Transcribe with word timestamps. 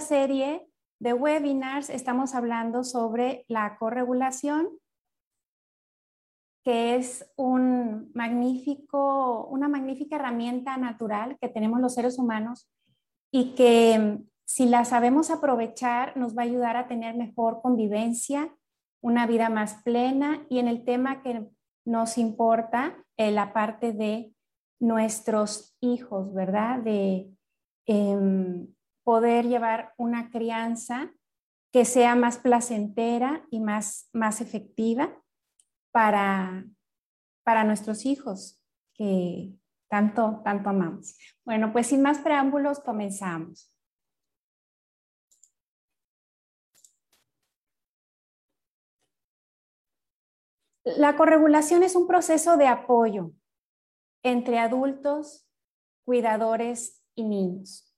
serie 0.00 0.66
de 0.98 1.12
webinars 1.12 1.90
estamos 1.90 2.34
hablando 2.34 2.84
sobre 2.84 3.44
la 3.48 3.76
corregulación, 3.78 4.68
que 6.64 6.94
es 6.94 7.28
un 7.36 8.12
magnífico, 8.14 9.46
una 9.46 9.68
magnífica 9.68 10.16
herramienta 10.16 10.76
natural 10.76 11.36
que 11.40 11.48
tenemos 11.48 11.80
los 11.80 11.94
seres 11.94 12.18
humanos 12.18 12.70
y 13.32 13.54
que 13.54 14.20
si 14.44 14.66
la 14.66 14.84
sabemos 14.84 15.30
aprovechar 15.30 16.16
nos 16.16 16.36
va 16.36 16.42
a 16.42 16.44
ayudar 16.44 16.76
a 16.76 16.86
tener 16.86 17.16
mejor 17.16 17.62
convivencia, 17.62 18.54
una 19.02 19.26
vida 19.26 19.48
más 19.48 19.82
plena 19.82 20.46
y 20.48 20.60
en 20.60 20.68
el 20.68 20.84
tema 20.84 21.22
que 21.22 21.48
nos 21.84 22.18
importa, 22.18 23.04
en 23.16 23.34
la 23.34 23.52
parte 23.52 23.92
de 23.92 24.32
nuestros 24.80 25.76
hijos, 25.80 26.32
¿verdad? 26.32 26.78
De 26.78 27.28
em, 27.86 28.68
poder 29.04 29.46
llevar 29.46 29.94
una 29.96 30.30
crianza 30.30 31.12
que 31.72 31.84
sea 31.84 32.14
más 32.14 32.38
placentera 32.38 33.46
y 33.50 33.60
más, 33.60 34.08
más 34.12 34.40
efectiva 34.40 35.18
para, 35.90 36.64
para 37.44 37.64
nuestros 37.64 38.04
hijos 38.04 38.60
que 38.94 39.52
tanto, 39.88 40.42
tanto 40.44 40.68
amamos. 40.68 41.16
Bueno, 41.44 41.72
pues 41.72 41.88
sin 41.88 42.02
más 42.02 42.18
preámbulos, 42.18 42.80
comenzamos. 42.80 43.70
La 50.84 51.16
corregulación 51.16 51.82
es 51.84 51.94
un 51.94 52.06
proceso 52.06 52.56
de 52.56 52.66
apoyo 52.66 53.32
entre 54.24 54.58
adultos, 54.58 55.48
cuidadores 56.04 57.02
y 57.14 57.24
niños 57.24 57.91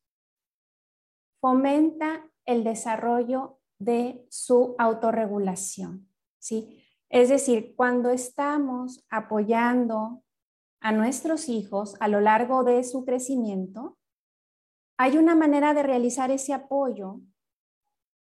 fomenta 1.44 2.26
el 2.46 2.64
desarrollo 2.64 3.60
de 3.78 4.24
su 4.30 4.74
autorregulación, 4.78 6.08
¿sí? 6.38 6.82
Es 7.10 7.28
decir, 7.28 7.74
cuando 7.76 8.08
estamos 8.08 9.04
apoyando 9.10 10.24
a 10.80 10.92
nuestros 10.92 11.50
hijos 11.50 11.96
a 12.00 12.08
lo 12.08 12.22
largo 12.22 12.64
de 12.64 12.82
su 12.82 13.04
crecimiento, 13.04 13.98
hay 14.96 15.18
una 15.18 15.34
manera 15.34 15.74
de 15.74 15.82
realizar 15.82 16.30
ese 16.30 16.54
apoyo 16.54 17.20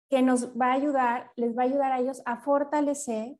que 0.10 0.22
nos 0.22 0.58
va 0.58 0.68
a 0.68 0.76
ayudar, 0.76 1.34
les 1.36 1.58
va 1.58 1.64
a 1.64 1.66
ayudar 1.66 1.92
a 1.92 2.00
ellos 2.00 2.22
a 2.24 2.38
fortalecer 2.38 3.38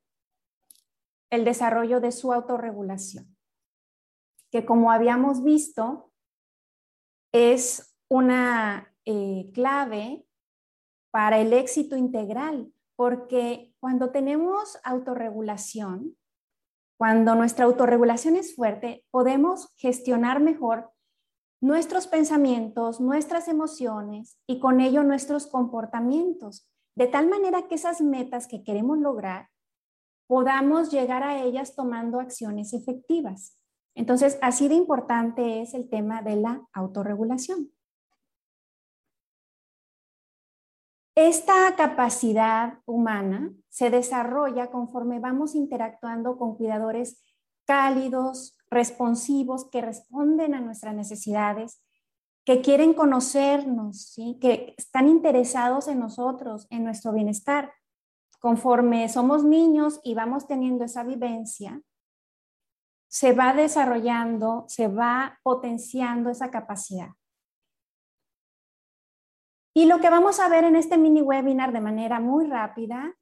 el 1.30 1.46
desarrollo 1.46 2.00
de 2.00 2.12
su 2.12 2.34
autorregulación, 2.34 3.34
que 4.50 4.66
como 4.66 4.92
habíamos 4.92 5.42
visto, 5.42 6.12
es 7.32 7.96
una 8.10 8.89
eh, 9.06 9.50
clave 9.52 10.24
para 11.10 11.38
el 11.38 11.52
éxito 11.52 11.96
integral, 11.96 12.72
porque 12.96 13.72
cuando 13.80 14.10
tenemos 14.10 14.78
autorregulación, 14.84 16.16
cuando 16.98 17.34
nuestra 17.34 17.64
autorregulación 17.64 18.36
es 18.36 18.54
fuerte, 18.54 19.04
podemos 19.10 19.72
gestionar 19.76 20.40
mejor 20.40 20.90
nuestros 21.60 22.06
pensamientos, 22.06 23.00
nuestras 23.00 23.48
emociones 23.48 24.38
y 24.46 24.60
con 24.60 24.80
ello 24.80 25.02
nuestros 25.02 25.46
comportamientos, 25.46 26.70
de 26.96 27.06
tal 27.06 27.28
manera 27.28 27.68
que 27.68 27.74
esas 27.74 28.00
metas 28.00 28.46
que 28.46 28.62
queremos 28.62 28.98
lograr 28.98 29.48
podamos 30.26 30.90
llegar 30.90 31.22
a 31.22 31.42
ellas 31.42 31.74
tomando 31.74 32.20
acciones 32.20 32.72
efectivas. 32.72 33.58
Entonces, 33.96 34.38
así 34.42 34.68
de 34.68 34.74
importante 34.74 35.60
es 35.60 35.74
el 35.74 35.88
tema 35.88 36.22
de 36.22 36.36
la 36.36 36.68
autorregulación. 36.72 37.72
Esta 41.22 41.76
capacidad 41.76 42.78
humana 42.86 43.52
se 43.68 43.90
desarrolla 43.90 44.70
conforme 44.70 45.20
vamos 45.20 45.54
interactuando 45.54 46.38
con 46.38 46.56
cuidadores 46.56 47.22
cálidos, 47.66 48.56
responsivos, 48.70 49.68
que 49.68 49.82
responden 49.82 50.54
a 50.54 50.62
nuestras 50.62 50.94
necesidades, 50.94 51.84
que 52.46 52.62
quieren 52.62 52.94
conocernos, 52.94 54.14
que 54.40 54.74
están 54.78 55.08
interesados 55.08 55.88
en 55.88 55.98
nosotros, 55.98 56.66
en 56.70 56.84
nuestro 56.84 57.12
bienestar. 57.12 57.70
Conforme 58.38 59.06
somos 59.10 59.44
niños 59.44 60.00
y 60.02 60.14
vamos 60.14 60.46
teniendo 60.46 60.84
esa 60.86 61.04
vivencia, 61.04 61.82
se 63.08 63.34
va 63.34 63.52
desarrollando, 63.52 64.64
se 64.68 64.88
va 64.88 65.38
potenciando 65.42 66.30
esa 66.30 66.50
capacidad. 66.50 67.10
Y 69.74 69.86
lo 69.86 70.00
que 70.00 70.10
vamos 70.10 70.40
a 70.40 70.48
ver 70.48 70.64
en 70.64 70.76
este 70.76 70.98
mini 70.98 71.22
webinar 71.22 71.72
de 71.72 71.80
manera 71.80 72.20
muy 72.20 72.46
rápida, 72.46 73.14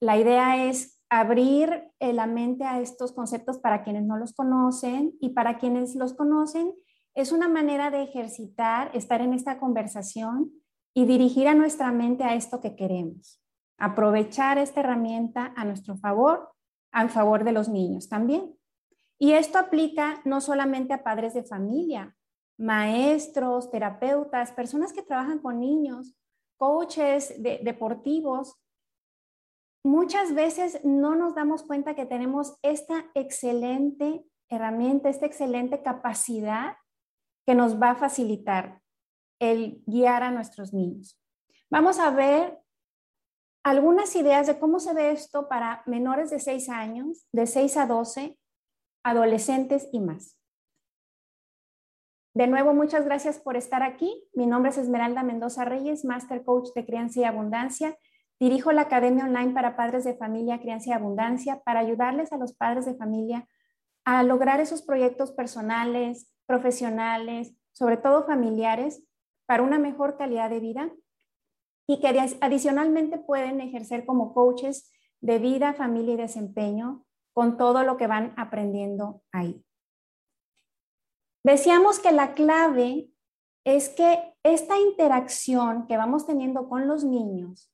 la 0.00 0.16
idea 0.16 0.64
es 0.66 1.00
abrir 1.08 1.90
eh, 2.00 2.12
la 2.12 2.26
mente 2.26 2.64
a 2.64 2.80
estos 2.80 3.12
conceptos 3.12 3.58
para 3.58 3.82
quienes 3.82 4.04
no 4.04 4.16
los 4.16 4.32
conocen 4.32 5.14
y 5.20 5.30
para 5.30 5.58
quienes 5.58 5.94
los 5.94 6.14
conocen 6.14 6.72
es 7.14 7.32
una 7.32 7.48
manera 7.48 7.90
de 7.90 8.02
ejercitar, 8.02 8.90
estar 8.94 9.20
en 9.22 9.32
esta 9.32 9.58
conversación 9.58 10.52
y 10.94 11.06
dirigir 11.06 11.48
a 11.48 11.54
nuestra 11.54 11.92
mente 11.92 12.24
a 12.24 12.34
esto 12.34 12.60
que 12.60 12.74
queremos. 12.74 13.42
Aprovechar 13.78 14.58
esta 14.58 14.80
herramienta 14.80 15.52
a 15.56 15.64
nuestro 15.64 15.96
favor, 15.96 16.50
a 16.92 17.08
favor 17.08 17.44
de 17.44 17.52
los 17.52 17.68
niños 17.68 18.08
también. 18.08 18.54
Y 19.18 19.32
esto 19.32 19.58
aplica 19.58 20.20
no 20.24 20.40
solamente 20.40 20.94
a 20.94 21.02
padres 21.02 21.34
de 21.34 21.44
familia, 21.44 22.15
maestros, 22.58 23.70
terapeutas, 23.70 24.52
personas 24.52 24.92
que 24.92 25.02
trabajan 25.02 25.38
con 25.38 25.60
niños, 25.60 26.16
coaches 26.58 27.34
deportivos, 27.38 28.56
muchas 29.84 30.34
veces 30.34 30.80
no 30.84 31.14
nos 31.14 31.34
damos 31.34 31.62
cuenta 31.62 31.94
que 31.94 32.06
tenemos 32.06 32.56
esta 32.62 33.10
excelente 33.14 34.24
herramienta, 34.48 35.08
esta 35.08 35.26
excelente 35.26 35.82
capacidad 35.82 36.76
que 37.46 37.54
nos 37.54 37.80
va 37.80 37.90
a 37.90 37.96
facilitar 37.96 38.82
el 39.38 39.82
guiar 39.86 40.22
a 40.22 40.30
nuestros 40.30 40.72
niños. 40.72 41.20
Vamos 41.70 41.98
a 41.98 42.10
ver 42.10 42.58
algunas 43.64 44.14
ideas 44.16 44.46
de 44.46 44.58
cómo 44.58 44.78
se 44.78 44.94
ve 44.94 45.10
esto 45.10 45.48
para 45.48 45.82
menores 45.86 46.30
de 46.30 46.38
6 46.38 46.68
años, 46.68 47.26
de 47.32 47.46
6 47.46 47.76
a 47.76 47.86
12, 47.86 48.38
adolescentes 49.04 49.88
y 49.92 50.00
más. 50.00 50.36
De 52.36 52.46
nuevo, 52.46 52.74
muchas 52.74 53.06
gracias 53.06 53.38
por 53.38 53.56
estar 53.56 53.82
aquí. 53.82 54.28
Mi 54.34 54.44
nombre 54.44 54.68
es 54.68 54.76
Esmeralda 54.76 55.22
Mendoza 55.22 55.64
Reyes, 55.64 56.04
Master 56.04 56.44
Coach 56.44 56.68
de 56.74 56.84
Crianza 56.84 57.20
y 57.20 57.24
Abundancia. 57.24 57.96
Dirijo 58.38 58.72
la 58.72 58.82
Academia 58.82 59.24
Online 59.24 59.54
para 59.54 59.74
Padres 59.74 60.04
de 60.04 60.18
Familia, 60.18 60.60
Crianza 60.60 60.90
y 60.90 60.92
Abundancia 60.92 61.62
para 61.64 61.80
ayudarles 61.80 62.34
a 62.34 62.36
los 62.36 62.52
padres 62.52 62.84
de 62.84 62.94
familia 62.94 63.48
a 64.04 64.22
lograr 64.22 64.60
esos 64.60 64.82
proyectos 64.82 65.32
personales, 65.32 66.30
profesionales, 66.44 67.54
sobre 67.72 67.96
todo 67.96 68.26
familiares, 68.26 69.02
para 69.46 69.62
una 69.62 69.78
mejor 69.78 70.18
calidad 70.18 70.50
de 70.50 70.60
vida 70.60 70.90
y 71.86 72.00
que 72.00 72.20
adicionalmente 72.42 73.16
pueden 73.16 73.62
ejercer 73.62 74.04
como 74.04 74.34
coaches 74.34 74.92
de 75.22 75.38
vida, 75.38 75.72
familia 75.72 76.12
y 76.12 76.18
desempeño 76.18 77.06
con 77.32 77.56
todo 77.56 77.82
lo 77.82 77.96
que 77.96 78.08
van 78.08 78.34
aprendiendo 78.36 79.22
ahí. 79.32 79.65
Decíamos 81.46 82.00
que 82.00 82.10
la 82.10 82.34
clave 82.34 83.08
es 83.64 83.88
que 83.88 84.34
esta 84.42 84.80
interacción 84.80 85.86
que 85.86 85.96
vamos 85.96 86.26
teniendo 86.26 86.68
con 86.68 86.88
los 86.88 87.04
niños, 87.04 87.72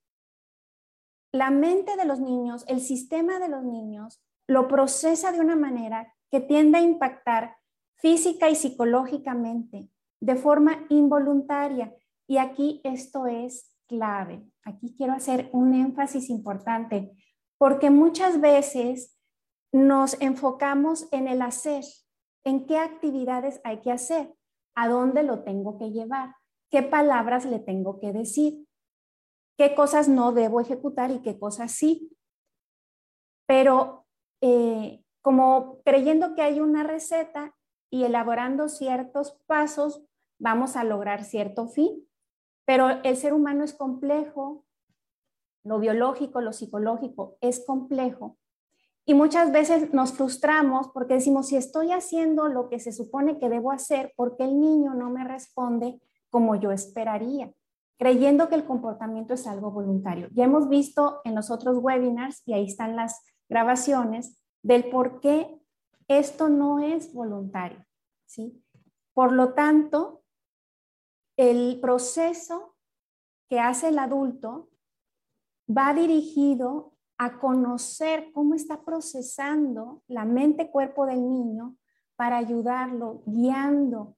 la 1.33 1.51
mente 1.51 1.97
de 1.97 2.05
los 2.05 2.21
niños, 2.21 2.67
el 2.69 2.83
sistema 2.83 3.39
de 3.39 3.49
los 3.49 3.65
niños, 3.65 4.23
lo 4.47 4.69
procesa 4.69 5.33
de 5.33 5.41
una 5.41 5.57
manera 5.57 6.13
que 6.31 6.41
tiende 6.41 6.77
a 6.77 6.83
impactar 6.83 7.57
física 7.95 8.51
y 8.51 8.57
psicológicamente 8.57 9.89
de 10.21 10.37
forma 10.37 10.85
involuntaria. 10.91 11.97
Y 12.27 12.37
aquí 12.37 12.83
esto 12.85 13.27
es 13.27 13.75
clave. 13.87 14.45
Aquí 14.65 14.95
quiero 14.99 15.15
hacer 15.15 15.49
un 15.55 15.73
énfasis 15.73 16.29
importante, 16.29 17.11
porque 17.57 17.89
muchas 17.89 18.39
veces 18.39 19.19
nos 19.73 20.21
enfocamos 20.21 21.11
en 21.11 21.27
el 21.27 21.41
hacer 21.41 21.85
en 22.45 22.67
qué 22.67 22.79
actividades 22.79 23.61
hay 23.65 23.81
que 23.81 23.93
hacer, 23.93 24.35
a 24.75 24.89
dónde 24.89 25.23
lo 25.23 25.43
tengo 25.45 25.79
que 25.79 25.91
llevar, 25.91 26.35
qué 26.71 26.83
palabras 26.83 27.45
le 27.45 27.59
tengo 27.59 28.01
que 28.01 28.13
decir, 28.13 28.67
qué 29.57 29.75
cosas 29.75 30.09
no 30.09 30.33
debo 30.33 30.61
ejecutar 30.61 31.11
y 31.11 31.21
qué 31.21 31.39
cosas 31.39 31.73
sí. 31.73 32.17
Pero 33.47 34.07
eh, 34.41 35.05
como 35.21 35.81
creyendo 35.85 36.35
que 36.35 36.43
hay 36.43 36.61
una 36.61 36.83
receta 36.83 37.55
y 37.91 38.05
elaborando 38.05 38.69
ciertos 38.69 39.39
pasos, 39.47 40.03
vamos 40.39 40.77
a 40.77 40.85
lograr 40.85 41.25
cierto 41.25 41.69
fin. 41.69 42.09
Pero 42.65 42.89
el 43.03 43.17
ser 43.17 43.35
humano 43.35 43.65
es 43.65 43.75
complejo, 43.75 44.65
lo 45.65 45.79
biológico, 45.79 46.41
lo 46.41 46.53
psicológico 46.53 47.37
es 47.41 47.65
complejo 47.65 48.39
y 49.05 49.15
muchas 49.15 49.53
veces 49.53 49.93
nos 49.93 50.13
frustramos 50.13 50.89
porque 50.95 51.15
decimos, 51.15 51.49
si 51.49 51.57
estoy 51.57 51.93
haciendo 51.93 52.49
lo 52.49 52.69
que 52.69 52.79
se 52.79 52.93
supone 52.93 53.39
que 53.39 53.49
debo 53.49 53.73
hacer, 53.73 54.13
¿por 54.17 54.37
qué 54.37 54.45
el 54.45 54.61
niño 54.61 54.95
no 54.95 55.11
me 55.11 55.25
responde 55.25 56.01
como 56.31 56.57
yo 56.57 56.71
esperaría? 56.73 57.53
creyendo 58.03 58.49
que 58.49 58.57
el 58.57 58.65
comportamiento 58.65 59.35
es 59.35 59.47
algo 59.47 59.71
voluntario. 59.71 60.27
Ya 60.33 60.43
hemos 60.43 60.69
visto 60.69 61.21
en 61.23 61.37
los 61.37 61.53
otros 61.53 61.79
webinars, 61.79 62.43
y 62.47 62.53
ahí 62.53 62.65
están 62.65 62.97
las 62.97 63.23
grabaciones, 63.49 64.43
del 64.61 64.91
por 64.91 65.21
qué 65.21 65.61
esto 66.09 66.49
no 66.49 66.81
es 66.81 67.15
voluntario. 67.15 67.87
¿sí? 68.27 68.61
Por 69.15 69.31
lo 69.31 69.55
tanto, 69.55 70.25
el 71.37 71.79
proceso 71.81 72.75
que 73.49 73.61
hace 73.61 73.91
el 73.91 74.01
adulto 74.01 74.69
va 75.71 75.95
dirigido 75.95 76.92
a 77.25 77.39
conocer 77.39 78.33
cómo 78.33 78.55
está 78.55 78.83
procesando 78.83 80.03
la 80.09 80.25
mente-cuerpo 80.25 81.07
del 81.07 81.29
niño 81.29 81.77
para 82.17 82.37
ayudarlo, 82.37 83.23
guiando, 83.27 84.17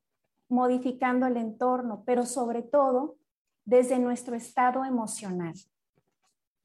modificando 0.49 1.27
el 1.27 1.37
entorno, 1.37 2.03
pero 2.07 2.25
sobre 2.25 2.63
todo 2.63 3.17
desde 3.67 3.99
nuestro 3.99 4.35
estado 4.35 4.87
emocional. 4.87 5.53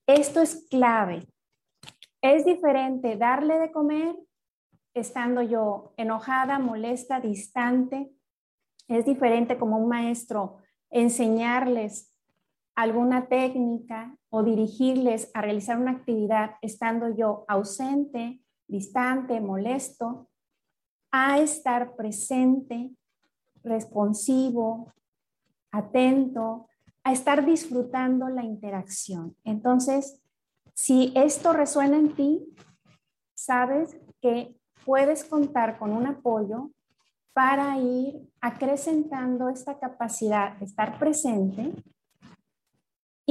Esto 0.08 0.42
es 0.42 0.66
clave. 0.70 1.28
Es 2.22 2.46
diferente 2.46 3.18
darle 3.18 3.60
de 3.60 3.74
comer 3.74 4.16
estando 4.94 5.42
yo 5.42 5.94
enojada, 5.98 6.58
molesta, 6.58 7.20
distante. 7.20 8.14
Es 8.88 9.06
diferente 9.06 9.58
como 9.58 9.78
un 9.78 9.90
maestro 9.90 10.60
enseñarles 10.90 12.14
alguna 12.76 13.28
técnica 13.28 14.19
o 14.30 14.44
dirigirles 14.44 15.32
a 15.34 15.42
realizar 15.42 15.78
una 15.78 15.92
actividad 15.92 16.52
estando 16.62 17.16
yo 17.16 17.46
ausente, 17.48 18.42
distante, 18.68 19.42
molesto, 19.42 20.30
a 21.12 21.40
estar 21.40 21.96
presente, 21.96 22.92
responsivo, 23.64 24.94
atento, 25.72 26.68
a 27.04 27.12
estar 27.12 27.46
disfrutando 27.46 28.30
la 28.30 28.44
interacción. 28.44 29.36
Entonces, 29.44 30.22
si 30.74 31.12
esto 31.16 31.54
resuena 31.54 31.98
en 31.98 32.14
ti, 32.14 32.56
sabes 33.36 33.98
que 34.22 34.56
puedes 34.86 35.24
contar 35.24 35.80
con 35.80 35.92
un 35.92 36.06
apoyo 36.06 36.72
para 37.34 37.78
ir 37.78 38.30
acrecentando 38.42 39.50
esta 39.50 39.80
capacidad 39.80 40.58
de 40.58 40.66
estar 40.66 41.00
presente 41.00 41.74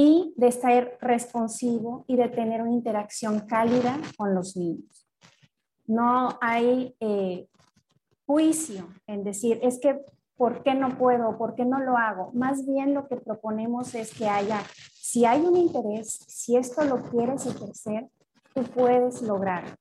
y 0.00 0.33
de 0.37 0.47
estar 0.47 0.97
responsivo 1.00 2.05
y 2.06 2.15
de 2.15 2.29
tener 2.29 2.62
una 2.62 2.71
interacción 2.71 3.41
cálida 3.41 3.99
con 4.17 4.33
los 4.33 4.56
niños. 4.56 5.09
No 5.89 6.39
hay 6.41 6.95
eh, 7.00 7.49
juicio 8.25 8.91
en 9.09 9.25
decir, 9.25 9.59
es 9.61 9.81
que 9.81 10.00
¿por 10.37 10.62
qué 10.62 10.77
no 10.77 10.97
puedo? 10.97 11.37
¿Por 11.37 11.56
qué 11.56 11.65
no 11.65 11.81
lo 11.81 11.97
hago? 11.97 12.31
Más 12.33 12.65
bien 12.65 12.95
lo 12.95 13.09
que 13.09 13.17
proponemos 13.17 13.93
es 13.97 14.15
que 14.17 14.29
haya, 14.29 14.62
si 14.95 15.25
hay 15.25 15.41
un 15.41 15.56
interés, 15.56 16.21
si 16.29 16.56
esto 16.56 16.85
lo 16.85 17.03
quieres 17.11 17.45
ejercer, 17.47 18.06
tú 18.55 18.62
puedes 18.62 19.21
lograrlo. 19.23 19.75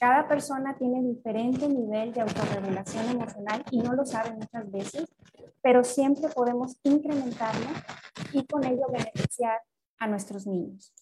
Cada 0.00 0.26
persona 0.26 0.76
tiene 0.76 1.04
diferente 1.04 1.68
nivel 1.68 2.12
de 2.12 2.22
autorregulación 2.22 3.10
emocional 3.10 3.62
y 3.70 3.78
no 3.78 3.92
lo 3.92 4.04
sabe 4.04 4.32
muchas 4.32 4.68
veces, 4.72 5.04
pero 5.62 5.84
siempre 5.84 6.28
podemos 6.28 6.76
incrementarlo 6.82 7.68
y 8.32 8.44
con 8.46 8.64
ello 8.64 8.86
beneficiar 8.90 9.62
a 9.98 10.08
nuestros 10.08 10.46
niños. 10.46 10.92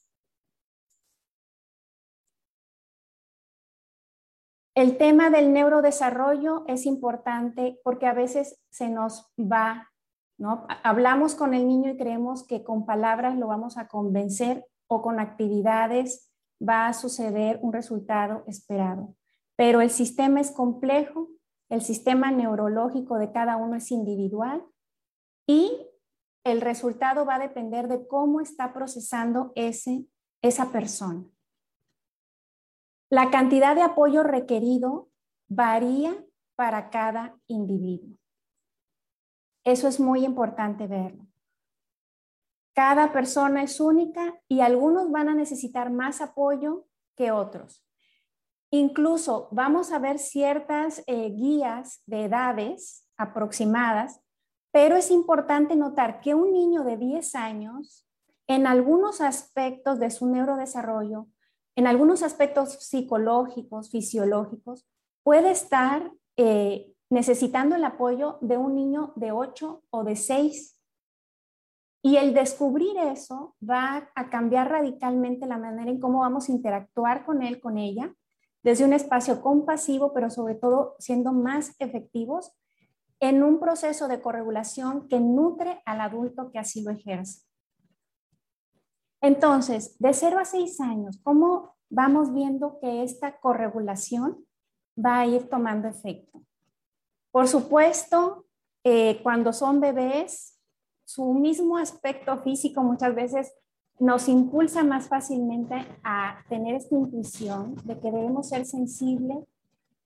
El 4.74 4.96
tema 4.96 5.30
del 5.30 5.52
neurodesarrollo 5.52 6.64
es 6.68 6.86
importante 6.86 7.80
porque 7.82 8.06
a 8.06 8.14
veces 8.14 8.60
se 8.70 8.88
nos 8.88 9.30
va, 9.38 9.90
¿no? 10.38 10.66
Hablamos 10.84 11.34
con 11.34 11.54
el 11.54 11.66
niño 11.66 11.90
y 11.90 11.96
creemos 11.96 12.46
que 12.46 12.62
con 12.62 12.86
palabras 12.86 13.36
lo 13.36 13.48
vamos 13.48 13.76
a 13.76 13.88
convencer 13.88 14.64
o 14.86 15.02
con 15.02 15.20
actividades 15.20 16.30
va 16.66 16.86
a 16.86 16.92
suceder 16.92 17.58
un 17.62 17.72
resultado 17.72 18.44
esperado. 18.46 19.14
Pero 19.56 19.80
el 19.80 19.90
sistema 19.90 20.40
es 20.40 20.50
complejo, 20.50 21.28
el 21.70 21.82
sistema 21.82 22.30
neurológico 22.30 23.18
de 23.18 23.32
cada 23.32 23.56
uno 23.56 23.76
es 23.76 23.90
individual 23.92 24.66
y 25.46 25.86
el 26.44 26.60
resultado 26.60 27.24
va 27.24 27.36
a 27.36 27.40
depender 27.40 27.88
de 27.88 28.06
cómo 28.06 28.40
está 28.40 28.72
procesando 28.72 29.52
ese, 29.54 30.04
esa 30.42 30.72
persona. 30.72 31.24
La 33.08 33.30
cantidad 33.30 33.74
de 33.74 33.82
apoyo 33.82 34.22
requerido 34.22 35.08
varía 35.48 36.24
para 36.56 36.90
cada 36.90 37.38
individuo. 37.46 38.16
Eso 39.64 39.88
es 39.88 40.00
muy 40.00 40.24
importante 40.24 40.86
verlo. 40.86 41.26
Cada 42.74 43.12
persona 43.12 43.62
es 43.62 43.80
única 43.80 44.40
y 44.48 44.60
algunos 44.60 45.10
van 45.10 45.28
a 45.28 45.34
necesitar 45.34 45.90
más 45.90 46.20
apoyo 46.20 46.86
que 47.16 47.30
otros. 47.30 47.84
Incluso 48.72 49.48
vamos 49.50 49.90
a 49.90 49.98
ver 49.98 50.18
ciertas 50.18 51.02
eh, 51.06 51.30
guías 51.30 52.02
de 52.06 52.26
edades 52.26 53.08
aproximadas, 53.16 54.20
pero 54.72 54.96
es 54.96 55.10
importante 55.10 55.74
notar 55.74 56.20
que 56.20 56.34
un 56.34 56.52
niño 56.52 56.84
de 56.84 56.96
10 56.96 57.34
años, 57.34 58.06
en 58.46 58.68
algunos 58.68 59.20
aspectos 59.20 59.98
de 59.98 60.10
su 60.10 60.26
neurodesarrollo, 60.26 61.26
en 61.74 61.88
algunos 61.88 62.22
aspectos 62.22 62.74
psicológicos, 62.74 63.90
fisiológicos, 63.90 64.86
puede 65.24 65.50
estar 65.50 66.12
eh, 66.36 66.94
necesitando 67.10 67.74
el 67.74 67.84
apoyo 67.84 68.38
de 68.40 68.56
un 68.56 68.76
niño 68.76 69.12
de 69.16 69.32
8 69.32 69.82
o 69.90 70.04
de 70.04 70.14
6. 70.14 70.76
Y 72.02 72.16
el 72.16 72.34
descubrir 72.34 72.96
eso 72.98 73.56
va 73.68 74.10
a 74.14 74.30
cambiar 74.30 74.70
radicalmente 74.70 75.46
la 75.46 75.58
manera 75.58 75.90
en 75.90 76.00
cómo 76.00 76.20
vamos 76.20 76.48
a 76.48 76.52
interactuar 76.52 77.26
con 77.26 77.42
él, 77.42 77.60
con 77.60 77.76
ella, 77.76 78.14
desde 78.62 78.84
un 78.84 78.92
espacio 78.92 79.40
compasivo, 79.40 80.12
pero 80.12 80.30
sobre 80.30 80.54
todo 80.54 80.96
siendo 80.98 81.32
más 81.32 81.74
efectivos 81.78 82.52
en 83.20 83.42
un 83.42 83.60
proceso 83.60 84.08
de 84.08 84.20
corregulación 84.20 85.08
que 85.08 85.20
nutre 85.20 85.82
al 85.84 86.00
adulto 86.00 86.50
que 86.50 86.58
así 86.58 86.82
lo 86.82 86.90
ejerce. 86.90 87.42
Entonces, 89.20 89.98
de 89.98 90.14
0 90.14 90.38
a 90.38 90.44
6 90.44 90.80
años, 90.80 91.20
¿cómo 91.22 91.76
vamos 91.90 92.32
viendo 92.32 92.78
que 92.80 93.02
esta 93.02 93.38
corregulación 93.38 94.46
va 94.98 95.20
a 95.20 95.26
ir 95.26 95.48
tomando 95.50 95.88
efecto? 95.88 96.42
Por 97.30 97.46
supuesto, 97.46 98.46
eh, 98.82 99.20
cuando 99.22 99.52
son 99.52 99.80
bebés, 99.80 100.58
su 101.04 101.34
mismo 101.34 101.76
aspecto 101.76 102.38
físico 102.38 102.82
muchas 102.82 103.14
veces 103.14 103.52
nos 104.00 104.28
impulsa 104.28 104.82
más 104.82 105.08
fácilmente 105.08 105.74
a 106.02 106.38
tener 106.48 106.74
esta 106.74 106.96
intuición 106.96 107.76
de 107.84 107.98
que 108.00 108.10
debemos 108.10 108.48
ser 108.48 108.66
sensibles 108.66 109.38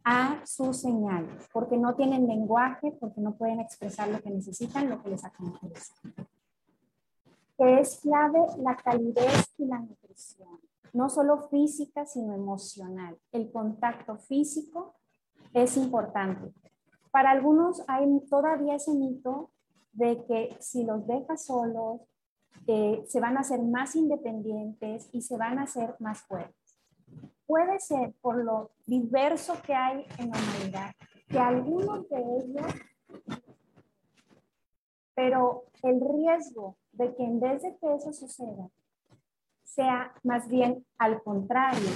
a 0.05 0.45
sus 0.45 0.77
señales, 0.79 1.49
porque 1.53 1.79
no 1.79 1.95
tienen 1.95 2.27
lenguaje, 2.27 2.93
porque 3.01 3.23
no 3.23 3.35
pueden 3.35 3.61
expresar 3.61 4.09
lo 4.09 4.21
que 4.21 4.29
necesitan, 4.31 4.91
lo 4.91 5.03
que 5.03 5.11
les 5.11 5.25
acontece 5.25 5.93
que 7.57 7.81
es 7.81 8.01
clave 8.01 8.41
la 8.59 8.77
calidez 8.77 9.55
y 9.59 9.67
la 9.67 9.79
nutrición, 9.79 10.61
no 10.93 11.09
solo 11.09 11.49
física, 11.49 12.07
sino 12.07 12.35
emocional. 12.35 13.17
El 13.33 13.51
contacto 13.51 14.17
físico 14.17 14.95
es 15.53 15.77
importante. 15.77 16.53
Para 17.11 17.31
algunos 17.31 17.83
hay 17.87 18.07
todavía 18.29 18.75
ese 18.75 18.93
mito 18.93 19.51
de 19.93 20.25
que 20.25 20.57
si 20.61 20.85
los 20.85 21.07
dejas 21.07 21.47
solos, 21.47 22.01
eh, 22.67 23.05
se 23.07 23.21
van 23.21 23.37
a 23.37 23.41
hacer 23.41 23.61
más 23.63 23.95
independientes 23.95 25.09
y 25.13 25.23
se 25.23 25.37
van 25.37 25.59
a 25.59 25.65
hacer 25.65 25.97
más 25.99 26.23
fuertes. 26.23 26.81
Puede 27.47 27.79
ser 27.79 28.15
por 28.21 28.43
lo 28.43 28.71
diverso 28.87 29.55
que 29.63 29.75
hay 29.75 30.07
en 30.19 30.31
la 30.31 30.39
humanidad, 30.39 30.95
que 31.29 31.39
algunos 31.39 32.09
de 32.09 32.19
ellos, 32.19 32.73
pero 35.15 35.65
el 35.83 36.01
riesgo 36.01 36.77
de 36.93 37.15
que 37.15 37.25
en 37.25 37.41
vez 37.41 37.63
de 37.63 37.77
que 37.77 37.95
eso 37.95 38.13
suceda, 38.13 38.71
sea 39.63 40.15
más 40.23 40.49
bien 40.49 40.87
al 40.99 41.23
contrario, 41.23 41.91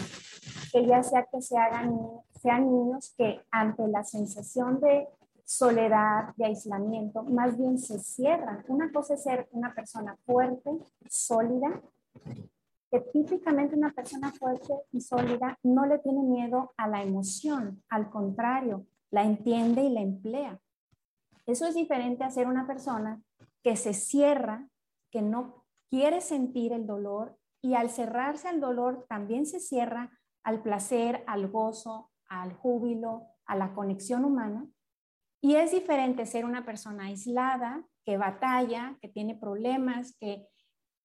que 0.73 0.87
ya 0.87 1.03
sea 1.03 1.27
que 1.33 1.41
se 1.41 1.57
hagan, 1.57 1.97
sean 2.41 2.71
niños 2.71 3.15
que 3.17 3.41
ante 3.51 3.87
la 3.89 4.05
sensación 4.05 4.81
de 4.81 5.09
soledad, 5.49 6.35
de 6.37 6.45
aislamiento, 6.45 7.23
más 7.23 7.57
bien 7.57 7.79
se 7.79 7.99
cierran. 7.99 8.63
Una 8.69 8.93
cosa 8.93 9.15
es 9.15 9.23
ser 9.23 9.49
una 9.53 9.75
persona 9.75 10.15
fuerte, 10.27 10.71
sólida, 11.09 11.81
que 12.91 13.01
típicamente 13.01 13.75
una 13.75 13.91
persona 13.93 14.31
fuerte 14.31 14.75
y 14.93 15.01
sólida 15.01 15.59
no 15.63 15.87
le 15.87 16.01
tiene 16.01 16.23
miedo 16.23 16.75
a 16.77 16.87
la 16.87 17.03
emoción, 17.03 17.83
al 17.89 18.11
contrario, 18.11 18.85
la 19.11 19.25
entiende 19.25 19.85
y 19.85 19.89
la 19.89 20.03
emplea. 20.03 20.61
Eso 21.47 21.67
es 21.67 21.75
diferente 21.75 22.25
a 22.25 22.31
ser 22.31 22.47
una 22.47 22.67
persona 22.67 23.23
que 23.63 23.75
se 23.77 23.95
cierra 23.95 24.69
que 25.11 25.23
no 25.23 25.65
quiere 25.89 26.21
sentir 26.21 26.75
el 26.75 26.87
dolor 26.87 27.39
y 27.63 27.73
al 27.73 27.89
cerrarse 27.89 28.49
al 28.49 28.61
dolor 28.61 29.07
también 29.09 29.47
se 29.47 29.61
cierra 29.61 30.11
al 30.43 30.61
placer, 30.61 31.25
al 31.27 31.49
gozo, 31.49 32.11
al 32.29 32.53
júbilo, 32.53 33.29
a 33.47 33.57
la 33.57 33.73
conexión 33.73 34.27
humana. 34.27 34.67
Y 35.41 35.55
es 35.55 35.71
diferente 35.71 36.27
ser 36.27 36.45
una 36.45 36.65
persona 36.65 37.05
aislada 37.05 37.85
que 38.05 38.17
batalla, 38.17 38.99
que 39.01 39.09
tiene 39.09 39.35
problemas, 39.35 40.17
que, 40.19 40.49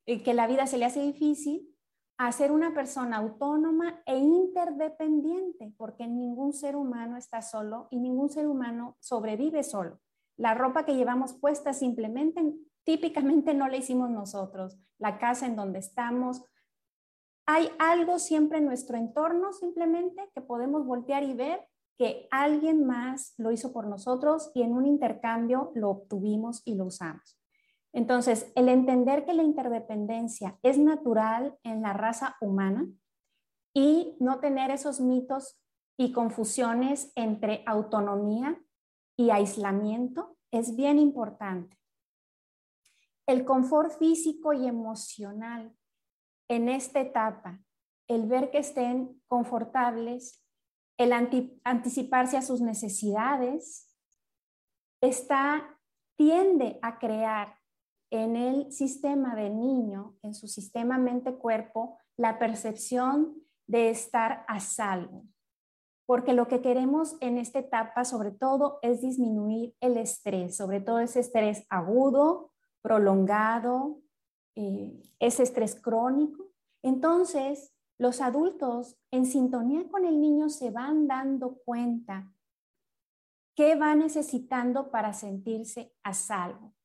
eh, 0.06 0.24
que 0.24 0.34
la 0.34 0.48
vida 0.48 0.68
se 0.68 0.78
le 0.78 0.86
hace 0.86 1.02
difícil, 1.02 1.70
a 2.18 2.32
ser 2.32 2.52
una 2.52 2.74
persona 2.74 3.18
autónoma 3.18 4.02
e 4.06 4.18
interdependiente, 4.18 5.74
porque 5.78 6.08
ningún 6.08 6.54
ser 6.54 6.76
humano 6.76 7.18
está 7.18 7.42
solo 7.42 7.88
y 7.92 8.00
ningún 8.00 8.30
ser 8.30 8.48
humano 8.48 8.96
sobrevive 9.00 9.64
solo. 9.64 10.00
La 10.38 10.54
ropa 10.54 10.86
que 10.86 10.96
llevamos 10.96 11.34
puesta 11.34 11.74
simplemente, 11.74 12.56
típicamente 12.84 13.54
no 13.54 13.68
la 13.68 13.78
hicimos 13.78 14.10
nosotros. 14.10 14.80
La 14.98 15.18
casa 15.18 15.46
en 15.46 15.56
donde 15.56 15.80
estamos. 15.80 16.44
Hay 17.46 17.70
algo 17.78 18.20
siempre 18.20 18.60
en 18.60 18.66
nuestro 18.66 18.98
entorno 18.98 19.52
simplemente 19.52 20.30
que 20.34 20.42
podemos 20.42 20.86
voltear 20.86 21.24
y 21.24 21.34
ver 21.34 21.68
que 21.98 22.28
alguien 22.32 22.86
más 22.86 23.34
lo 23.38 23.52
hizo 23.52 23.72
por 23.72 23.88
nosotros 23.88 24.52
y 24.54 24.64
en 24.64 24.74
un 24.74 24.86
intercambio 24.86 25.72
lo 25.76 25.90
obtuvimos 25.90 26.62
y 26.66 26.76
lo 26.76 26.86
usamos. 26.86 27.40
Entonces, 27.94 28.52
el 28.56 28.70
entender 28.70 29.24
que 29.26 29.34
la 29.34 29.44
interdependencia 29.44 30.58
es 30.64 30.80
natural 30.80 31.58
en 31.64 31.84
la 31.84 31.94
raza 31.94 32.36
humana 32.42 32.88
y 33.74 34.16
no 34.20 34.40
tener 34.40 34.72
esos 34.72 35.00
mitos 35.00 35.60
y 35.98 36.12
confusiones 36.12 37.12
entre 37.16 37.64
autonomía 37.68 38.60
y 39.16 39.30
aislamiento 39.30 40.38
es 40.52 40.76
bien 40.76 40.98
importante. 40.98 41.78
El 43.28 43.46
confort 43.46 43.92
físico 43.98 44.54
y 44.54 44.68
emocional 44.68 45.74
en 46.50 46.68
esta 46.68 47.00
etapa, 47.00 47.62
el 48.08 48.28
ver 48.28 48.52
que 48.52 48.58
estén 48.58 49.22
confortables, 49.28 50.43
el 50.98 51.12
anticiparse 51.64 52.38
a 52.38 52.42
sus 52.42 52.62
necesidades, 52.62 53.94
está, 55.02 55.78
tiende 56.16 56.80
a 56.82 57.00
crear 57.00 57.56
en 58.12 58.36
el 58.36 58.72
sistema 58.72 59.36
del 59.36 59.60
niño, 59.60 60.16
en 60.22 60.36
su 60.36 60.48
sistema 60.48 60.98
mente-cuerpo, 60.98 61.98
la 62.16 62.38
percepción 62.38 63.36
de 63.68 63.90
estar 63.90 64.46
a 64.48 64.60
salvo. 64.60 65.26
Porque 66.06 66.34
lo 66.34 66.48
que 66.48 66.62
queremos 66.62 67.16
en 67.22 67.38
esta 67.38 67.60
etapa, 67.60 68.06
sobre 68.06 68.32
todo, 68.32 68.78
es 68.82 69.02
disminuir 69.02 69.74
el 69.80 69.98
estrés, 69.98 70.56
sobre 70.56 70.80
todo 70.80 71.00
ese 71.00 71.22
estrés 71.22 71.66
agudo, 71.70 72.52
prolongado, 72.82 74.00
eh, 74.56 75.02
ese 75.20 75.44
estrés 75.44 75.80
crónico. 75.80 76.52
Entonces, 76.84 77.74
los 78.04 78.22
adultos 78.22 78.98
en 79.12 79.26
sintonía 79.26 79.88
con 79.90 80.06
el 80.06 80.22
niño 80.22 80.50
se 80.50 80.70
van 80.70 81.08
dando 81.08 81.58
cuenta 81.66 82.32
qué 83.56 83.76
va 83.76 83.96
necesitando 83.96 84.92
para 84.92 85.14
sentirse 85.14 85.94
a 86.04 86.14
salvo 86.14 86.76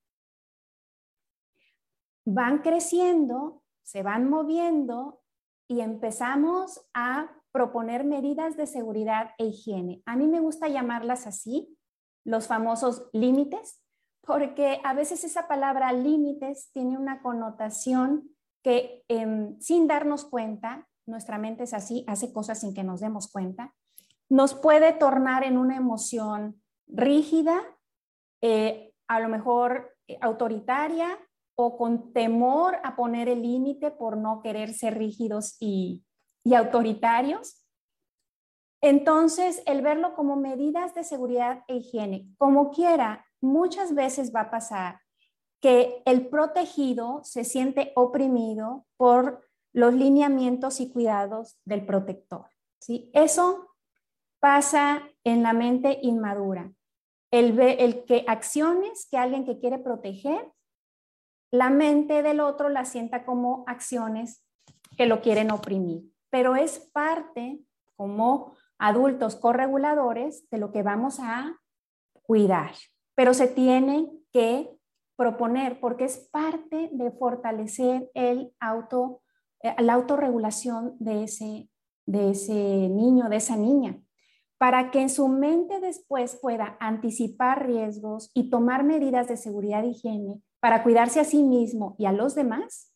van 2.30 2.58
creciendo, 2.58 3.62
se 3.82 4.02
van 4.02 4.28
moviendo 4.28 5.22
y 5.66 5.80
empezamos 5.80 6.86
a 6.92 7.30
proponer 7.52 8.04
medidas 8.04 8.56
de 8.56 8.66
seguridad 8.66 9.30
e 9.38 9.46
higiene. 9.46 10.02
A 10.04 10.16
mí 10.16 10.26
me 10.26 10.40
gusta 10.40 10.68
llamarlas 10.68 11.26
así, 11.26 11.76
los 12.24 12.46
famosos 12.46 13.08
límites, 13.12 13.82
porque 14.20 14.80
a 14.84 14.92
veces 14.92 15.24
esa 15.24 15.48
palabra 15.48 15.92
límites 15.92 16.70
tiene 16.72 16.98
una 16.98 17.22
connotación 17.22 18.28
que 18.62 19.04
em, 19.08 19.58
sin 19.60 19.86
darnos 19.86 20.26
cuenta, 20.26 20.86
nuestra 21.08 21.38
mente 21.38 21.64
es 21.64 21.74
así, 21.74 22.04
hace 22.06 22.32
cosas 22.32 22.60
sin 22.60 22.74
que 22.74 22.84
nos 22.84 23.00
demos 23.00 23.30
cuenta, 23.30 23.74
nos 24.28 24.54
puede 24.54 24.92
tornar 24.92 25.42
en 25.44 25.56
una 25.56 25.76
emoción 25.76 26.62
rígida, 26.86 27.60
eh, 28.42 28.94
a 29.08 29.20
lo 29.20 29.28
mejor 29.28 29.96
eh, 30.06 30.18
autoritaria 30.20 31.18
o 31.56 31.76
con 31.76 32.12
temor 32.12 32.76
a 32.84 32.94
poner 32.94 33.28
el 33.28 33.42
límite 33.42 33.90
por 33.90 34.16
no 34.16 34.42
querer 34.42 34.72
ser 34.74 34.96
rígidos 34.96 35.56
y, 35.60 36.04
autoritarios. 36.54 37.66
Entonces, 38.80 39.62
el 39.66 39.82
verlo 39.82 40.14
como 40.14 40.36
medidas 40.36 40.94
de 40.94 41.04
seguridad 41.04 41.62
e 41.68 41.76
higiene, 41.76 42.26
como 42.38 42.70
quiera, 42.70 43.26
muchas 43.42 43.94
veces 43.94 44.34
va 44.34 44.42
a 44.42 44.50
pasar 44.50 45.00
que 45.60 46.02
el 46.06 46.28
protegido 46.28 47.20
se 47.22 47.44
siente 47.44 47.92
oprimido 47.96 48.86
por 48.96 49.47
los 49.72 49.94
lineamientos 49.94 50.80
y 50.80 50.90
cuidados 50.90 51.58
del 51.64 51.84
protector. 51.84 52.46
¿sí? 52.78 53.10
Eso 53.14 53.74
pasa 54.40 55.02
en 55.24 55.42
la 55.42 55.52
mente 55.52 55.98
inmadura. 56.02 56.72
El, 57.30 57.58
el 57.60 58.04
que 58.04 58.24
acciones 58.26 59.06
que 59.10 59.18
alguien 59.18 59.44
que 59.44 59.58
quiere 59.58 59.78
proteger 59.78 60.52
la 61.50 61.70
mente 61.70 62.22
del 62.22 62.40
otro 62.40 62.68
la 62.68 62.84
sienta 62.84 63.24
como 63.24 63.64
acciones 63.66 64.44
que 64.96 65.06
lo 65.06 65.20
quieren 65.20 65.50
oprimir, 65.50 66.04
pero 66.30 66.56
es 66.56 66.78
parte 66.92 67.60
como 67.96 68.54
adultos 68.78 69.36
correguladores 69.36 70.48
de 70.50 70.58
lo 70.58 70.72
que 70.72 70.82
vamos 70.82 71.18
a 71.20 71.58
cuidar, 72.22 72.72
pero 73.14 73.34
se 73.34 73.48
tiene 73.48 74.10
que 74.32 74.70
proponer 75.16 75.80
porque 75.80 76.04
es 76.04 76.18
parte 76.30 76.90
de 76.92 77.10
fortalecer 77.10 78.10
el 78.14 78.52
auto, 78.60 79.22
la 79.62 79.94
autorregulación 79.94 80.96
de 80.98 81.24
ese, 81.24 81.68
de 82.06 82.30
ese 82.30 82.52
niño, 82.88 83.28
de 83.28 83.36
esa 83.36 83.56
niña, 83.56 84.00
para 84.58 84.90
que 84.90 85.00
en 85.00 85.10
su 85.10 85.28
mente 85.28 85.80
después 85.80 86.36
pueda 86.40 86.76
anticipar 86.80 87.66
riesgos 87.66 88.30
y 88.34 88.50
tomar 88.50 88.84
medidas 88.84 89.28
de 89.28 89.36
seguridad 89.36 89.84
y 89.84 89.90
higiene 89.90 90.42
para 90.60 90.82
cuidarse 90.82 91.20
a 91.20 91.24
sí 91.24 91.42
mismo 91.42 91.94
y 91.98 92.06
a 92.06 92.12
los 92.12 92.34
demás, 92.34 92.92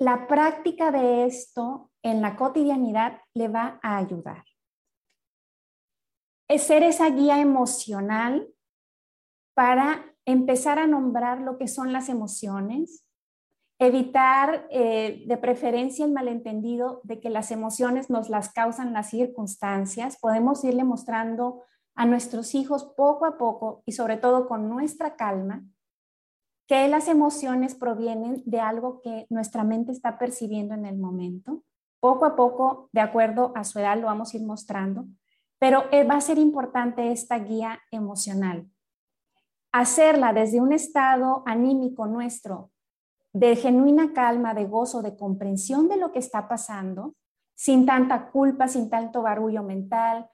la 0.00 0.26
práctica 0.26 0.90
de 0.90 1.26
esto 1.26 1.90
en 2.02 2.20
la 2.20 2.36
cotidianidad 2.36 3.20
le 3.34 3.48
va 3.48 3.80
a 3.82 3.98
ayudar. 3.98 4.44
Es 6.48 6.62
ser 6.62 6.82
esa 6.82 7.10
guía 7.10 7.40
emocional 7.40 8.48
para 9.54 10.14
empezar 10.24 10.78
a 10.78 10.86
nombrar 10.86 11.40
lo 11.40 11.58
que 11.58 11.68
son 11.68 11.92
las 11.92 12.08
emociones, 12.08 13.04
evitar 13.78 14.66
eh, 14.70 15.22
de 15.26 15.36
preferencia 15.36 16.04
el 16.04 16.12
malentendido 16.12 17.00
de 17.04 17.20
que 17.20 17.30
las 17.30 17.50
emociones 17.50 18.10
nos 18.10 18.28
las 18.28 18.52
causan 18.52 18.92
las 18.92 19.10
circunstancias. 19.10 20.18
Podemos 20.20 20.64
irle 20.64 20.84
mostrando 20.84 21.62
a 21.94 22.04
nuestros 22.04 22.54
hijos 22.54 22.84
poco 22.96 23.24
a 23.24 23.38
poco 23.38 23.82
y 23.86 23.92
sobre 23.92 24.16
todo 24.16 24.48
con 24.48 24.68
nuestra 24.68 25.16
calma 25.16 25.64
que 26.66 26.86
las 26.88 27.08
emociones 27.08 27.74
provienen 27.74 28.42
de 28.44 28.60
algo 28.60 29.00
que 29.00 29.26
nuestra 29.30 29.64
mente 29.64 29.92
está 29.92 30.18
percibiendo 30.18 30.74
en 30.74 30.84
el 30.84 30.98
momento. 30.98 31.64
Poco 31.98 32.26
a 32.26 32.36
poco, 32.36 32.90
de 32.92 33.00
acuerdo 33.00 33.52
a 33.56 33.64
su 33.64 33.78
edad, 33.78 33.98
lo 33.98 34.06
vamos 34.06 34.34
a 34.34 34.36
ir 34.36 34.44
mostrando, 34.44 35.06
pero 35.58 35.84
eh, 35.90 36.04
va 36.04 36.16
a 36.16 36.20
ser 36.20 36.38
importante 36.38 37.10
esta 37.10 37.38
guía 37.38 37.80
emocional. 37.90 38.68
Hacerla 39.72 40.32
desde 40.32 40.60
un 40.60 40.72
estado 40.72 41.42
anímico 41.46 42.06
nuestro 42.06 42.70
de 43.38 43.56
genuina 43.56 44.12
calma, 44.12 44.54
de 44.54 44.64
gozo, 44.64 45.02
de 45.02 45.16
comprensión 45.16 45.88
de 45.88 45.96
lo 45.96 46.12
que 46.12 46.18
está 46.18 46.48
pasando, 46.48 47.14
sin 47.56 47.86
tanta 47.86 48.30
culpa, 48.30 48.68
sin 48.68 48.90
tanto 48.90 49.22
barullo 49.22 49.62
mental. 49.62 50.30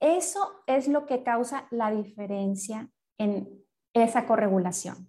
Eso 0.00 0.62
es 0.66 0.88
lo 0.88 1.06
que 1.06 1.22
causa 1.22 1.66
la 1.70 1.90
diferencia 1.90 2.90
en 3.18 3.64
esa 3.92 4.26
corregulación 4.26 5.08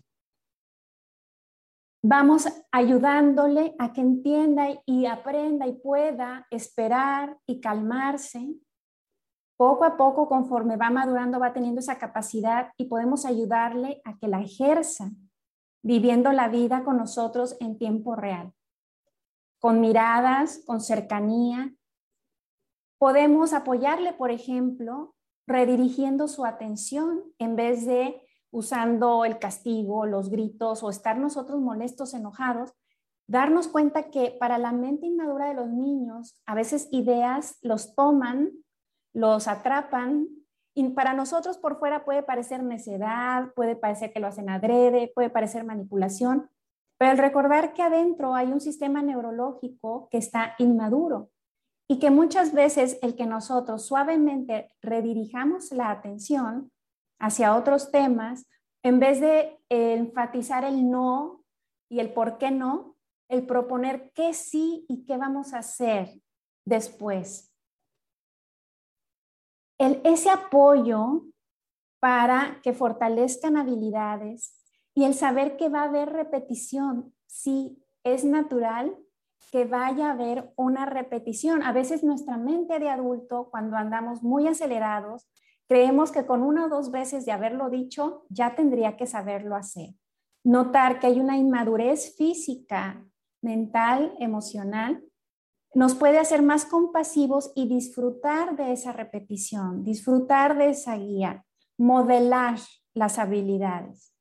vamos 2.01 2.47
ayudándole 2.71 3.75
a 3.77 3.91
que 3.93 4.01
entienda 4.01 4.67
y 4.85 5.05
aprenda 5.05 5.67
y 5.67 5.73
pueda 5.73 6.47
esperar 6.49 7.37
y 7.45 7.59
calmarse. 7.59 8.55
Poco 9.57 9.83
a 9.83 9.97
poco, 9.97 10.29
conforme 10.29 10.77
va 10.77 10.89
madurando, 10.89 11.39
va 11.39 11.51
teniendo 11.51 11.79
esa 11.79 11.97
capacidad 11.97 12.71
y 12.77 12.85
podemos 12.85 13.25
ayudarle 13.25 14.01
a 14.05 14.17
que 14.17 14.29
la 14.29 14.39
ejerza, 14.39 15.11
viviendo 15.81 16.31
la 16.31 16.49
vida 16.49 16.83
con 16.83 16.97
nosotros 16.97 17.57
en 17.59 17.77
tiempo 17.77 18.15
real, 18.15 18.53
con 19.59 19.81
miradas, 19.81 20.61
con 20.65 20.81
cercanía. 20.81 21.73
Podemos 22.97 23.53
apoyarle, 23.53 24.13
por 24.13 24.31
ejemplo, 24.31 25.15
redirigiendo 25.47 26.27
su 26.27 26.45
atención 26.45 27.23
en 27.39 27.55
vez 27.55 27.85
de 27.85 28.21
usando 28.51 29.25
el 29.25 29.39
castigo, 29.39 30.05
los 30.05 30.29
gritos 30.29 30.83
o 30.83 30.89
estar 30.89 31.17
nosotros 31.17 31.59
molestos, 31.59 32.13
enojados, 32.13 32.73
darnos 33.27 33.67
cuenta 33.67 34.09
que 34.09 34.35
para 34.39 34.57
la 34.57 34.71
mente 34.71 35.05
inmadura 35.05 35.49
de 35.49 35.53
los 35.53 35.69
niños, 35.69 36.41
a 36.45 36.55
veces 36.55 36.87
ideas 36.91 37.59
los 37.61 37.95
toman, 37.95 38.51
los 39.13 39.47
atrapan 39.47 40.27
para 40.95 41.13
nosotros 41.13 41.57
por 41.57 41.79
fuera 41.79 42.05
puede 42.05 42.23
parecer 42.23 42.63
necedad, 42.63 43.53
puede 43.55 43.75
parecer 43.75 44.13
que 44.13 44.19
lo 44.19 44.27
hacen 44.27 44.49
adrede, 44.49 45.11
puede 45.13 45.29
parecer 45.29 45.63
manipulación, 45.63 46.49
pero 46.97 47.11
el 47.11 47.17
recordar 47.17 47.73
que 47.73 47.81
adentro 47.81 48.35
hay 48.35 48.51
un 48.51 48.59
sistema 48.59 49.01
neurológico 49.01 50.09
que 50.11 50.17
está 50.17 50.55
inmaduro 50.57 51.29
y 51.87 51.99
que 51.99 52.11
muchas 52.11 52.53
veces 52.53 52.99
el 53.01 53.15
que 53.15 53.25
nosotros 53.25 53.85
suavemente 53.85 54.69
redirijamos 54.81 55.71
la 55.71 55.91
atención 55.91 56.71
hacia 57.19 57.55
otros 57.55 57.91
temas 57.91 58.45
En 58.81 58.99
vez 58.99 59.19
de 59.19 59.59
enfatizar 59.67 60.63
el 60.63 60.89
no 60.89 61.43
y 61.89 61.99
el 61.99 62.13
por 62.13 62.37
qué 62.37 62.49
no, 62.49 62.95
el 63.29 63.45
proponer 63.45 64.11
qué 64.13 64.33
sí 64.33 64.85
y 64.87 65.05
qué 65.05 65.17
vamos 65.17 65.53
a 65.53 65.59
hacer 65.59 66.21
después. 66.65 67.48
El, 69.79 70.01
ese 70.03 70.29
apoyo 70.29 71.23
para 71.99 72.59
que 72.61 72.73
fortalezcan 72.73 73.57
habilidades 73.57 74.55
y 74.93 75.05
el 75.05 75.13
saber 75.13 75.57
que 75.57 75.69
va 75.69 75.81
a 75.81 75.85
haber 75.85 76.09
repetición. 76.09 77.13
Sí, 77.25 77.83
es 78.03 78.23
natural 78.23 78.95
que 79.51 79.65
vaya 79.65 80.07
a 80.07 80.11
haber 80.11 80.51
una 80.55 80.85
repetición. 80.85 81.63
A 81.63 81.71
veces 81.71 82.03
nuestra 82.03 82.37
mente 82.37 82.79
de 82.79 82.89
adulto, 82.89 83.49
cuando 83.49 83.77
andamos 83.77 84.21
muy 84.21 84.47
acelerados, 84.47 85.27
creemos 85.67 86.11
que 86.11 86.25
con 86.25 86.43
una 86.43 86.65
o 86.65 86.69
dos 86.69 86.91
veces 86.91 87.25
de 87.25 87.31
haberlo 87.31 87.69
dicho, 87.69 88.25
ya 88.29 88.55
tendría 88.55 88.97
que 88.97 89.07
saberlo 89.07 89.55
hacer. 89.55 89.95
Notar 90.43 90.99
que 90.99 91.07
hay 91.07 91.19
una 91.19 91.37
inmadurez 91.37 92.15
física, 92.15 93.05
mental, 93.41 94.15
emocional, 94.19 95.03
nos 95.73 95.95
puede 95.95 96.17
hacer 96.17 96.41
más 96.41 96.65
compasivos 96.65 97.51
y 97.55 97.67
disfrutar 97.67 98.55
de 98.55 98.73
esa 98.73 98.91
repetición, 98.91 99.83
disfrutar 99.83 100.57
de 100.57 100.69
esa 100.69 100.95
guía, 100.97 101.45
modelar 101.77 102.59
las 102.93 103.19
habilidades. 103.19 104.13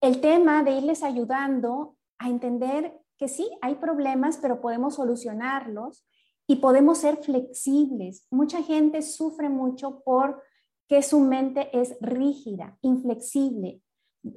El 0.00 0.20
tema 0.20 0.62
de 0.62 0.72
irles 0.72 1.02
ayudando 1.02 1.96
a 2.18 2.28
entender 2.28 2.98
que 3.18 3.28
sí, 3.28 3.50
hay 3.62 3.76
problemas, 3.76 4.38
pero 4.38 4.60
podemos 4.60 4.96
solucionarlos 4.96 6.06
y 6.46 6.56
podemos 6.56 6.98
ser 6.98 7.16
flexibles. 7.18 8.26
Mucha 8.30 8.62
gente 8.62 9.02
sufre 9.02 9.48
mucho 9.48 10.02
porque 10.04 11.02
su 11.02 11.20
mente 11.20 11.68
es 11.78 11.96
rígida, 12.00 12.78
inflexible. 12.82 13.82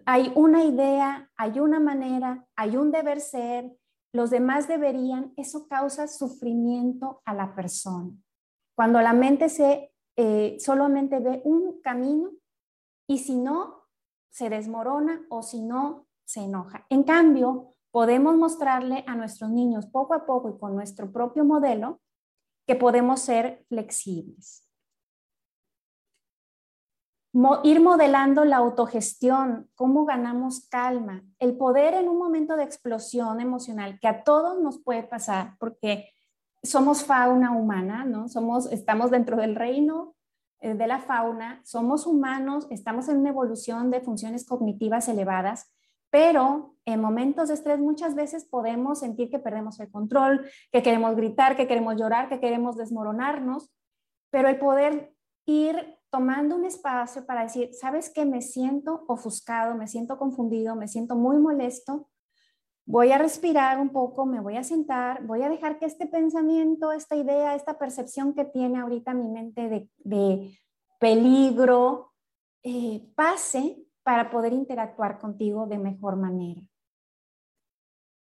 Hay 0.05 0.31
una 0.35 0.63
idea, 0.63 1.29
hay 1.35 1.59
una 1.59 1.79
manera, 1.79 2.47
hay 2.55 2.77
un 2.77 2.91
deber 2.91 3.19
ser, 3.19 3.71
los 4.13 4.29
demás 4.29 4.67
deberían, 4.67 5.33
eso 5.37 5.67
causa 5.67 6.07
sufrimiento 6.07 7.21
a 7.25 7.33
la 7.33 7.55
persona. 7.55 8.11
Cuando 8.75 9.01
la 9.01 9.13
mente 9.13 9.49
se 9.49 9.91
eh, 10.15 10.57
solamente 10.59 11.19
ve 11.19 11.41
un 11.45 11.81
camino 11.81 12.31
y 13.07 13.19
si 13.19 13.35
no, 13.37 13.87
se 14.29 14.49
desmorona 14.49 15.25
o 15.29 15.41
si 15.41 15.61
no, 15.61 16.07
se 16.25 16.41
enoja. 16.41 16.85
En 16.89 17.03
cambio, 17.03 17.75
podemos 17.91 18.35
mostrarle 18.35 19.03
a 19.07 19.15
nuestros 19.15 19.49
niños 19.49 19.87
poco 19.87 20.13
a 20.13 20.25
poco 20.25 20.49
y 20.49 20.59
con 20.59 20.75
nuestro 20.75 21.11
propio 21.11 21.43
modelo 21.43 22.01
que 22.67 22.75
podemos 22.75 23.21
ser 23.21 23.65
flexibles. 23.67 24.68
Ir 27.63 27.81
modelando 27.81 28.43
la 28.45 28.57
autogestión, 28.57 29.69
cómo 29.75 30.05
ganamos 30.05 30.67
calma, 30.67 31.23
el 31.39 31.57
poder 31.57 31.93
en 31.93 32.09
un 32.09 32.17
momento 32.17 32.55
de 32.55 32.63
explosión 32.63 33.39
emocional 33.39 33.99
que 33.99 34.07
a 34.07 34.23
todos 34.23 34.59
nos 34.59 34.79
puede 34.79 35.03
pasar 35.03 35.55
porque 35.59 36.09
somos 36.63 37.03
fauna 37.03 37.51
humana, 37.51 38.03
¿no? 38.03 38.27
Somos, 38.27 38.71
estamos 38.71 39.11
dentro 39.11 39.37
del 39.37 39.55
reino 39.55 40.15
eh, 40.59 40.73
de 40.73 40.87
la 40.87 40.99
fauna, 40.99 41.61
somos 41.63 42.05
humanos, 42.05 42.67
estamos 42.69 43.07
en 43.07 43.17
una 43.17 43.29
evolución 43.29 43.91
de 43.91 44.01
funciones 44.01 44.45
cognitivas 44.45 45.07
elevadas 45.07 45.71
pero 46.09 46.75
en 46.85 47.01
momentos 47.01 47.49
de 47.49 47.53
estrés 47.53 47.79
muchas 47.79 48.15
veces 48.15 48.45
podemos 48.45 48.99
sentir 48.99 49.29
que 49.29 49.39
perdemos 49.39 49.79
el 49.79 49.91
control, 49.91 50.49
que 50.71 50.81
queremos 50.81 51.15
gritar, 51.15 51.55
que 51.55 51.67
queremos 51.67 51.97
llorar, 51.97 52.29
que 52.29 52.39
queremos 52.39 52.77
desmoronarnos, 52.77 53.71
pero 54.31 54.47
el 54.47 54.57
poder 54.57 55.13
ir 55.45 55.98
tomando 56.09 56.55
un 56.55 56.65
espacio 56.65 57.25
para 57.25 57.43
decir, 57.43 57.69
¿sabes 57.73 58.09
qué? 58.09 58.25
Me 58.25 58.41
siento 58.41 59.05
ofuscado, 59.07 59.75
me 59.75 59.87
siento 59.87 60.17
confundido, 60.17 60.75
me 60.75 60.87
siento 60.87 61.15
muy 61.15 61.37
molesto. 61.37 62.09
Voy 62.85 63.11
a 63.11 63.19
respirar 63.19 63.79
un 63.79 63.89
poco, 63.89 64.25
me 64.25 64.39
voy 64.39 64.57
a 64.57 64.63
sentar, 64.63 65.23
voy 65.25 65.43
a 65.43 65.49
dejar 65.49 65.77
que 65.77 65.85
este 65.85 66.07
pensamiento, 66.07 66.91
esta 66.91 67.15
idea, 67.15 67.55
esta 67.55 67.77
percepción 67.77 68.33
que 68.33 68.45
tiene 68.45 68.79
ahorita 68.79 69.13
mi 69.13 69.27
mente 69.27 69.89
de, 70.03 70.57
peligro 70.99 72.13
eh, 72.63 73.07
pase 73.15 73.85
para 74.03 74.29
poder 74.29 74.53
interactuar 74.53 75.19
contigo 75.19 75.67
de 75.67 75.77
mejor 75.77 76.15
manera. 76.15 76.61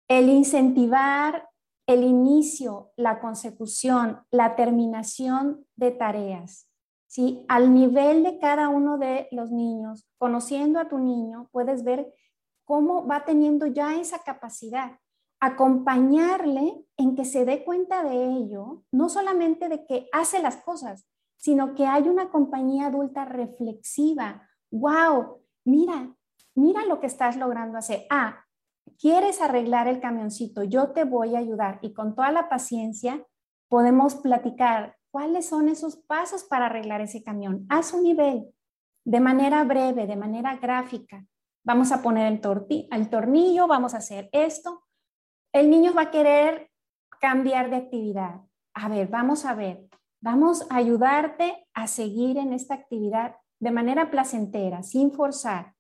El 0.08 0.30
incentivar 0.30 1.50
el 1.88 2.04
inicio, 2.04 2.91
la 2.95 3.19
consecución, 3.19 4.26
la 4.32 4.56
terminación 4.56 5.65
de 5.76 5.91
tareas. 5.91 6.69
¿Sí? 7.13 7.45
Al 7.47 7.76
nivel 7.76 8.23
de 8.23 8.39
cada 8.39 8.69
uno 8.69 8.97
de 8.97 9.28
los 9.30 9.52
niños, 9.52 10.10
conociendo 10.17 10.80
a 10.80 10.89
tu 10.89 10.97
niño, 10.97 11.47
puedes 11.52 11.84
ver 11.84 12.12
cómo 12.65 13.06
va 13.06 13.23
teniendo 13.23 13.67
ya 13.67 13.99
esa 13.99 14.23
capacidad. 14.23 14.97
Acompañarle 15.39 16.88
en 16.97 17.15
que 17.15 17.26
se 17.26 17.45
dé 17.45 17.63
cuenta 17.63 18.04
de 18.04 18.15
ello, 18.15 18.82
no 18.91 19.10
solamente 19.10 19.69
de 19.69 19.86
que 19.86 20.08
hace 20.12 20.41
las 20.41 20.58
cosas, 20.58 21.08
sino 21.38 21.76
que 21.76 21.86
hay 21.86 22.10
una 22.10 22.32
compañía 22.32 22.88
adulta 22.88 23.26
reflexiva. 23.26 24.49
¡Wow! 24.71 25.43
mira, 25.65 26.15
mira 26.56 26.84
lo 26.88 26.99
que 26.99 27.06
estás 27.06 27.38
logrando 27.38 27.78
hacer. 27.78 28.08
Ah, 28.10 28.43
quieres 28.97 29.39
arreglar 29.39 29.88
el 29.88 30.02
camioncito, 30.02 30.63
yo 30.63 30.93
te 30.93 31.04
voy 31.04 31.36
a 31.36 31.39
ayudar 31.39 31.78
y 31.84 31.93
con 31.93 32.15
toda 32.15 32.32
la 32.32 32.49
paciencia 32.49 33.23
podemos 33.69 34.15
platicar 34.15 34.97
cuáles 35.13 35.45
son 35.45 35.69
esos 35.69 35.95
pasos 35.95 36.43
para 36.43 36.65
arreglar 36.65 36.99
ese 36.99 37.23
camión 37.23 37.67
a 37.69 37.84
su 37.84 38.02
nivel, 38.02 38.52
de 39.06 39.19
manera 39.19 39.63
breve, 39.63 40.08
de 40.08 40.15
manera 40.15 40.58
gráfica. 40.58 41.23
Vamos 41.63 41.91
a 41.91 42.02
poner 42.02 42.26
el, 42.34 42.41
el 42.91 43.10
tornillo, 43.12 43.67
vamos 43.67 43.93
a 43.93 43.97
hacer 43.97 44.28
esto. 44.32 44.84
El 45.54 45.69
niño 45.69 45.93
va 45.93 46.04
a 46.04 46.12
querer 46.12 46.71
cambiar 47.21 47.69
de 47.69 47.76
actividad. 47.76 48.41
A 48.73 48.89
ver, 48.89 49.08
vamos 49.08 49.45
a 49.45 49.54
ver, 49.54 49.88
vamos 50.19 50.65
a 50.71 50.78
ayudarte 50.78 51.67
a 51.76 51.86
seguir 51.86 52.39
en 52.39 52.52
esta 52.52 52.73
actividad 52.73 53.36
de 53.60 53.69
manera 53.69 54.10
placentera, 54.10 54.82
sin 54.82 55.12
forzar. 55.12 55.76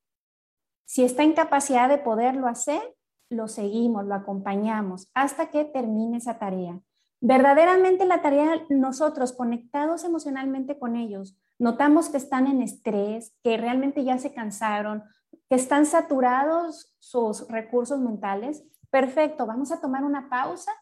Si 0.85 1.03
está 1.03 1.23
en 1.23 1.33
capacidad 1.33 1.89
de 1.89 1.97
poderlo 1.97 2.45
hacer, 2.45 2.95
lo 3.31 3.47
seguimos, 3.47 4.05
lo 4.05 4.13
acompañamos 4.13 5.09
hasta 5.15 5.49
que 5.49 5.65
termine 5.65 6.17
esa 6.17 6.37
tarea. 6.37 6.79
Verdaderamente 7.25 8.05
la 8.05 8.21
tarea, 8.21 8.65
nosotros 8.67 9.31
conectados 9.31 10.03
emocionalmente 10.03 10.77
con 10.77 10.97
ellos, 10.97 11.37
notamos 11.57 12.09
que 12.09 12.17
están 12.17 12.47
en 12.47 12.61
estrés, 12.61 13.33
que 13.41 13.55
realmente 13.55 14.03
ya 14.03 14.17
se 14.17 14.33
cansaron, 14.33 15.03
que 15.49 15.55
están 15.55 15.85
saturados 15.85 16.93
sus 16.99 17.47
recursos 17.47 18.01
mentales. 18.01 18.65
Perfecto, 18.89 19.45
vamos 19.45 19.71
a 19.71 19.79
tomar 19.79 20.03
una 20.03 20.29
pausa 20.29 20.73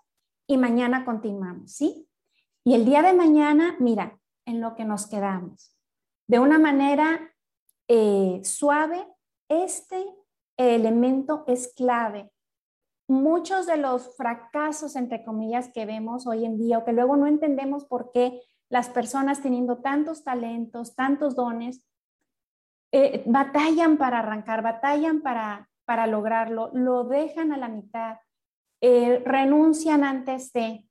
y 0.47 0.57
mañana 0.57 1.05
continuamos, 1.05 1.73
¿sí? 1.73 2.09
Y 2.63 2.73
el 2.73 2.85
día 2.85 3.03
de 3.03 3.13
mañana, 3.13 3.75
mira, 3.77 4.19
en 4.47 4.61
lo 4.61 4.73
que 4.73 4.83
nos 4.83 5.05
quedamos 5.05 5.77
de 6.27 6.39
una 6.39 6.57
manera 6.57 7.31
eh, 7.87 8.41
suave, 8.43 9.05
este 9.47 10.03
elemento 10.57 11.43
es 11.45 11.71
clave. 11.75 12.31
Muchos 13.07 13.65
de 13.65 13.77
los 13.77 14.15
fracasos, 14.15 14.95
entre 14.95 15.23
comillas, 15.23 15.69
que 15.73 15.85
vemos 15.85 16.27
hoy 16.27 16.45
en 16.45 16.57
día 16.57 16.77
o 16.77 16.85
que 16.85 16.93
luego 16.93 17.17
no 17.17 17.27
entendemos 17.27 17.85
por 17.85 18.11
qué 18.11 18.41
las 18.69 18.89
personas 18.89 19.41
teniendo 19.41 19.79
tantos 19.79 20.23
talentos, 20.23 20.95
tantos 20.95 21.35
dones, 21.35 21.83
eh, 22.93 23.23
batallan 23.25 23.97
para 23.97 24.19
arrancar, 24.19 24.61
batallan 24.61 25.21
para, 25.21 25.69
para 25.85 26.07
lograrlo, 26.07 26.71
lo 26.73 27.03
dejan 27.03 27.51
a 27.51 27.57
la 27.57 27.67
mitad, 27.67 28.17
eh, 28.81 29.21
renuncian 29.25 30.03
antes 30.03 30.53
de. 30.53 30.85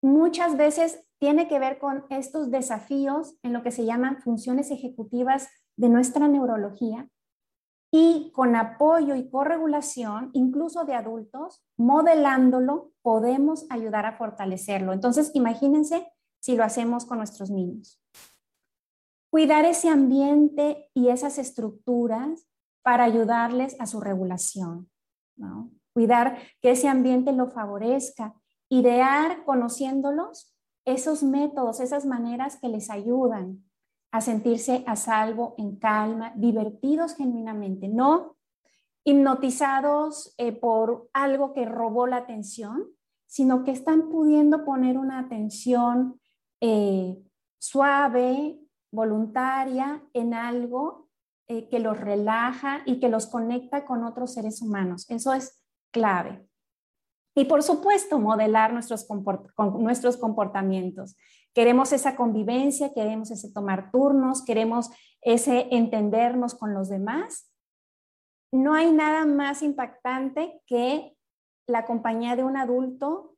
Muchas 0.00 0.56
veces 0.56 1.04
tiene 1.18 1.48
que 1.48 1.58
ver 1.58 1.78
con 1.78 2.06
estos 2.10 2.50
desafíos 2.50 3.36
en 3.42 3.52
lo 3.52 3.62
que 3.62 3.72
se 3.72 3.84
llaman 3.84 4.22
funciones 4.22 4.70
ejecutivas 4.70 5.48
de 5.76 5.88
nuestra 5.88 6.28
neurología 6.28 7.08
y 7.90 8.30
con 8.32 8.54
apoyo 8.54 9.14
y 9.14 9.30
corregulación, 9.30 10.30
incluso 10.34 10.84
de 10.84 10.94
adultos, 10.94 11.64
modelándolo, 11.76 12.92
podemos 13.02 13.66
ayudar 13.70 14.04
a 14.04 14.16
fortalecerlo. 14.16 14.92
Entonces, 14.92 15.30
imagínense 15.34 16.12
si 16.40 16.56
lo 16.56 16.64
hacemos 16.64 17.06
con 17.06 17.18
nuestros 17.18 17.50
niños. 17.50 18.00
Cuidar 19.30 19.64
ese 19.64 19.88
ambiente 19.88 20.90
y 20.94 21.08
esas 21.08 21.38
estructuras 21.38 22.46
para 22.82 23.04
ayudarles 23.04 23.76
a 23.80 23.86
su 23.86 24.00
regulación. 24.00 24.90
Cuidar 25.92 26.38
que 26.60 26.72
ese 26.72 26.88
ambiente 26.88 27.32
lo 27.32 27.50
favorezca. 27.50 28.34
Idear 28.70 29.44
conociéndolos 29.44 30.54
esos 30.84 31.22
métodos, 31.22 31.80
esas 31.80 32.06
maneras 32.06 32.58
que 32.60 32.68
les 32.68 32.90
ayudan 32.90 33.67
a 34.10 34.20
sentirse 34.20 34.84
a 34.86 34.96
salvo, 34.96 35.54
en 35.58 35.76
calma, 35.76 36.32
divertidos 36.36 37.14
genuinamente, 37.14 37.88
no 37.88 38.36
hipnotizados 39.04 40.34
eh, 40.36 40.52
por 40.52 41.08
algo 41.14 41.52
que 41.54 41.64
robó 41.64 42.06
la 42.06 42.18
atención, 42.18 42.84
sino 43.26 43.64
que 43.64 43.70
están 43.70 44.10
pudiendo 44.10 44.64
poner 44.64 44.98
una 44.98 45.18
atención 45.18 46.20
eh, 46.60 47.16
suave, 47.58 48.58
voluntaria 48.90 50.02
en 50.12 50.34
algo 50.34 51.08
eh, 51.46 51.68
que 51.68 51.78
los 51.78 51.98
relaja 51.98 52.82
y 52.84 53.00
que 53.00 53.08
los 53.08 53.26
conecta 53.26 53.86
con 53.86 54.04
otros 54.04 54.34
seres 54.34 54.60
humanos. 54.60 55.06
Eso 55.08 55.32
es 55.32 55.62
clave. 55.90 56.46
Y 57.34 57.44
por 57.44 57.62
supuesto, 57.62 58.18
modelar 58.18 58.72
nuestros, 58.72 59.06
nuestros 59.78 60.16
comportamientos. 60.16 61.16
Queremos 61.54 61.92
esa 61.92 62.16
convivencia, 62.16 62.92
queremos 62.92 63.30
ese 63.30 63.52
tomar 63.52 63.90
turnos, 63.90 64.44
queremos 64.44 64.90
ese 65.22 65.68
entendernos 65.70 66.54
con 66.54 66.74
los 66.74 66.88
demás. 66.88 67.52
No 68.52 68.74
hay 68.74 68.92
nada 68.92 69.26
más 69.26 69.62
impactante 69.62 70.62
que 70.66 71.16
la 71.66 71.84
compañía 71.84 72.36
de 72.36 72.44
un 72.44 72.56
adulto 72.56 73.36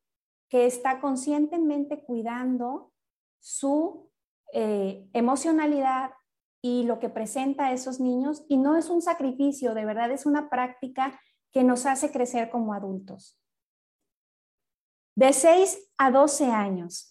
que 0.49 0.67
está 0.67 1.01
conscientemente 1.01 2.03
cuidando 2.05 2.93
su 3.41 4.11
eh, 4.53 5.09
emocionalidad 5.13 6.11
y 6.63 6.83
lo 6.85 6.99
que 6.99 7.09
presenta 7.09 7.67
a 7.67 7.73
esos 7.73 8.01
niños. 8.01 8.45
Y 8.49 8.59
no 8.59 8.77
es 8.77 8.91
un 8.91 9.03
sacrificio, 9.03 9.75
de 9.75 9.85
verdad 9.85 10.11
es 10.11 10.27
una 10.27 10.51
práctica 10.51 11.19
que 11.53 11.65
nos 11.65 11.87
hace 11.87 12.11
crecer 12.13 12.51
como 12.51 12.75
adultos. 12.75 13.41
De 15.17 15.33
6 15.33 15.91
a 15.99 16.11
12 16.11 16.47
años. 16.47 17.10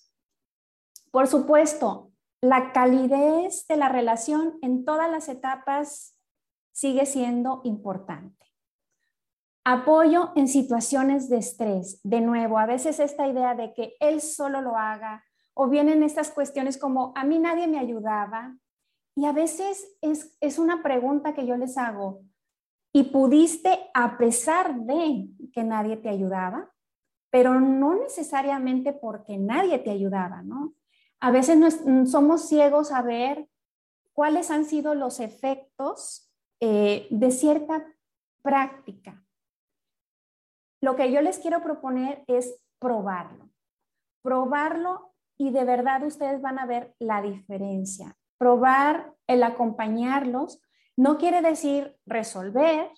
Por 1.12 1.28
supuesto, 1.28 2.12
la 2.42 2.72
calidez 2.72 3.68
de 3.68 3.78
la 3.78 3.90
relación 3.90 4.58
en 4.62 4.86
todas 4.86 5.10
las 5.12 5.28
etapas 5.28 6.16
sigue 6.72 7.06
siendo 7.06 7.62
importante. 7.64 8.46
Apoyo 9.66 10.32
en 10.36 10.48
situaciones 10.48 11.30
de 11.30 11.38
estrés. 11.38 12.00
De 12.04 12.22
nuevo, 12.22 12.58
a 12.58 12.66
veces 12.66 13.00
esta 13.00 13.28
idea 13.28 13.56
de 13.56 13.74
que 13.74 13.96
él 14.00 14.22
solo 14.22 14.62
lo 14.62 14.78
haga 14.78 15.24
o 15.54 15.68
vienen 15.68 16.04
estas 16.04 16.32
cuestiones 16.32 16.78
como 16.78 17.12
a 17.16 17.26
mí 17.26 17.40
nadie 17.40 17.68
me 17.68 17.80
ayudaba. 17.80 18.56
Y 19.16 19.26
a 19.26 19.34
veces 19.34 19.98
es, 20.02 20.38
es 20.40 20.60
una 20.60 20.82
pregunta 20.82 21.34
que 21.34 21.46
yo 21.46 21.58
les 21.58 21.78
hago. 21.78 22.22
¿Y 22.94 23.04
pudiste 23.12 23.78
a 23.94 24.18
pesar 24.18 24.80
de 24.82 25.28
que 25.52 25.64
nadie 25.64 25.98
te 25.98 26.10
ayudaba? 26.10 26.72
Pero 27.30 27.60
no 27.60 27.96
necesariamente 27.96 28.94
porque 28.94 29.38
nadie 29.38 29.78
te 29.80 29.92
ayudaba, 29.92 30.42
¿no? 30.42 30.74
A 31.22 31.32
veces 31.32 31.82
somos 32.06 32.48
ciegos 32.48 32.92
a 32.92 33.02
ver 33.02 33.48
cuáles 34.14 34.52
han 34.52 34.66
sido 34.66 34.96
los 34.96 35.20
efectos 35.20 36.32
eh, 36.62 37.08
de 37.10 37.32
cierta 37.32 37.86
práctica. 38.42 39.24
Lo 40.82 40.96
que 40.96 41.12
yo 41.12 41.22
les 41.22 41.40
quiero 41.40 41.62
proponer 41.62 42.24
es 42.28 42.62
probarlo. 42.80 43.50
Probarlo 44.22 45.14
y 45.38 45.52
de 45.52 45.64
verdad 45.64 46.04
ustedes 46.04 46.42
van 46.42 46.60
a 46.60 46.66
ver 46.66 46.96
la 47.00 47.22
diferencia. 47.22 48.18
Probar 48.38 49.14
el 49.28 49.44
acompañarlos 49.44 50.62
no 50.98 51.18
quiere 51.18 51.42
decir 51.42 51.98
resolver, 52.06 52.90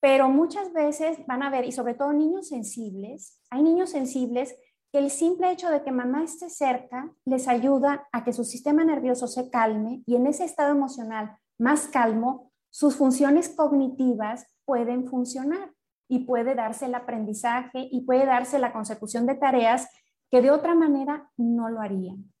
pero 0.00 0.28
muchas 0.28 0.72
veces 0.72 1.26
van 1.26 1.42
a 1.42 1.50
ver, 1.50 1.64
y 1.64 1.72
sobre 1.72 1.94
todo 1.94 2.12
niños 2.12 2.48
sensibles, 2.48 3.40
hay 3.50 3.62
niños 3.62 3.90
sensibles 3.90 4.54
que 4.90 4.98
el 4.98 5.10
simple 5.10 5.50
hecho 5.50 5.70
de 5.70 5.82
que 5.82 5.92
mamá 5.92 6.24
esté 6.24 6.48
cerca 6.48 7.12
les 7.24 7.46
ayuda 7.46 8.08
a 8.12 8.24
que 8.24 8.32
su 8.32 8.44
sistema 8.44 8.84
nervioso 8.84 9.26
se 9.26 9.50
calme 9.50 10.02
y 10.06 10.16
en 10.16 10.26
ese 10.26 10.44
estado 10.44 10.72
emocional 10.72 11.36
más 11.58 11.88
calmo, 11.88 12.52
sus 12.70 12.96
funciones 12.96 13.48
cognitivas 13.50 14.46
pueden 14.64 15.08
funcionar 15.08 15.72
y 16.08 16.20
puede 16.20 16.54
darse 16.54 16.86
el 16.86 16.94
aprendizaje 16.94 17.88
y 17.90 18.02
puede 18.02 18.24
darse 18.24 18.58
la 18.58 18.72
consecución 18.72 19.26
de 19.26 19.34
tareas 19.34 19.88
que 20.30 20.40
de 20.40 20.50
otra 20.50 20.74
manera 20.74 21.30
no 21.36 21.68
lo 21.68 21.80
harían. 21.80 22.32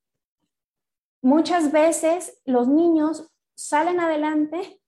Muchas 1.20 1.72
veces 1.72 2.40
los 2.44 2.68
niños 2.68 3.30
salen 3.54 4.00
adelante 4.00 4.80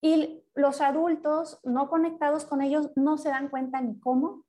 y 0.00 0.42
los 0.54 0.80
adultos 0.80 1.58
no 1.64 1.88
conectados 1.88 2.44
con 2.44 2.62
ellos 2.62 2.90
no 2.96 3.18
se 3.18 3.30
dan 3.30 3.48
cuenta 3.48 3.80
ni 3.80 3.98
cómo, 3.98 4.44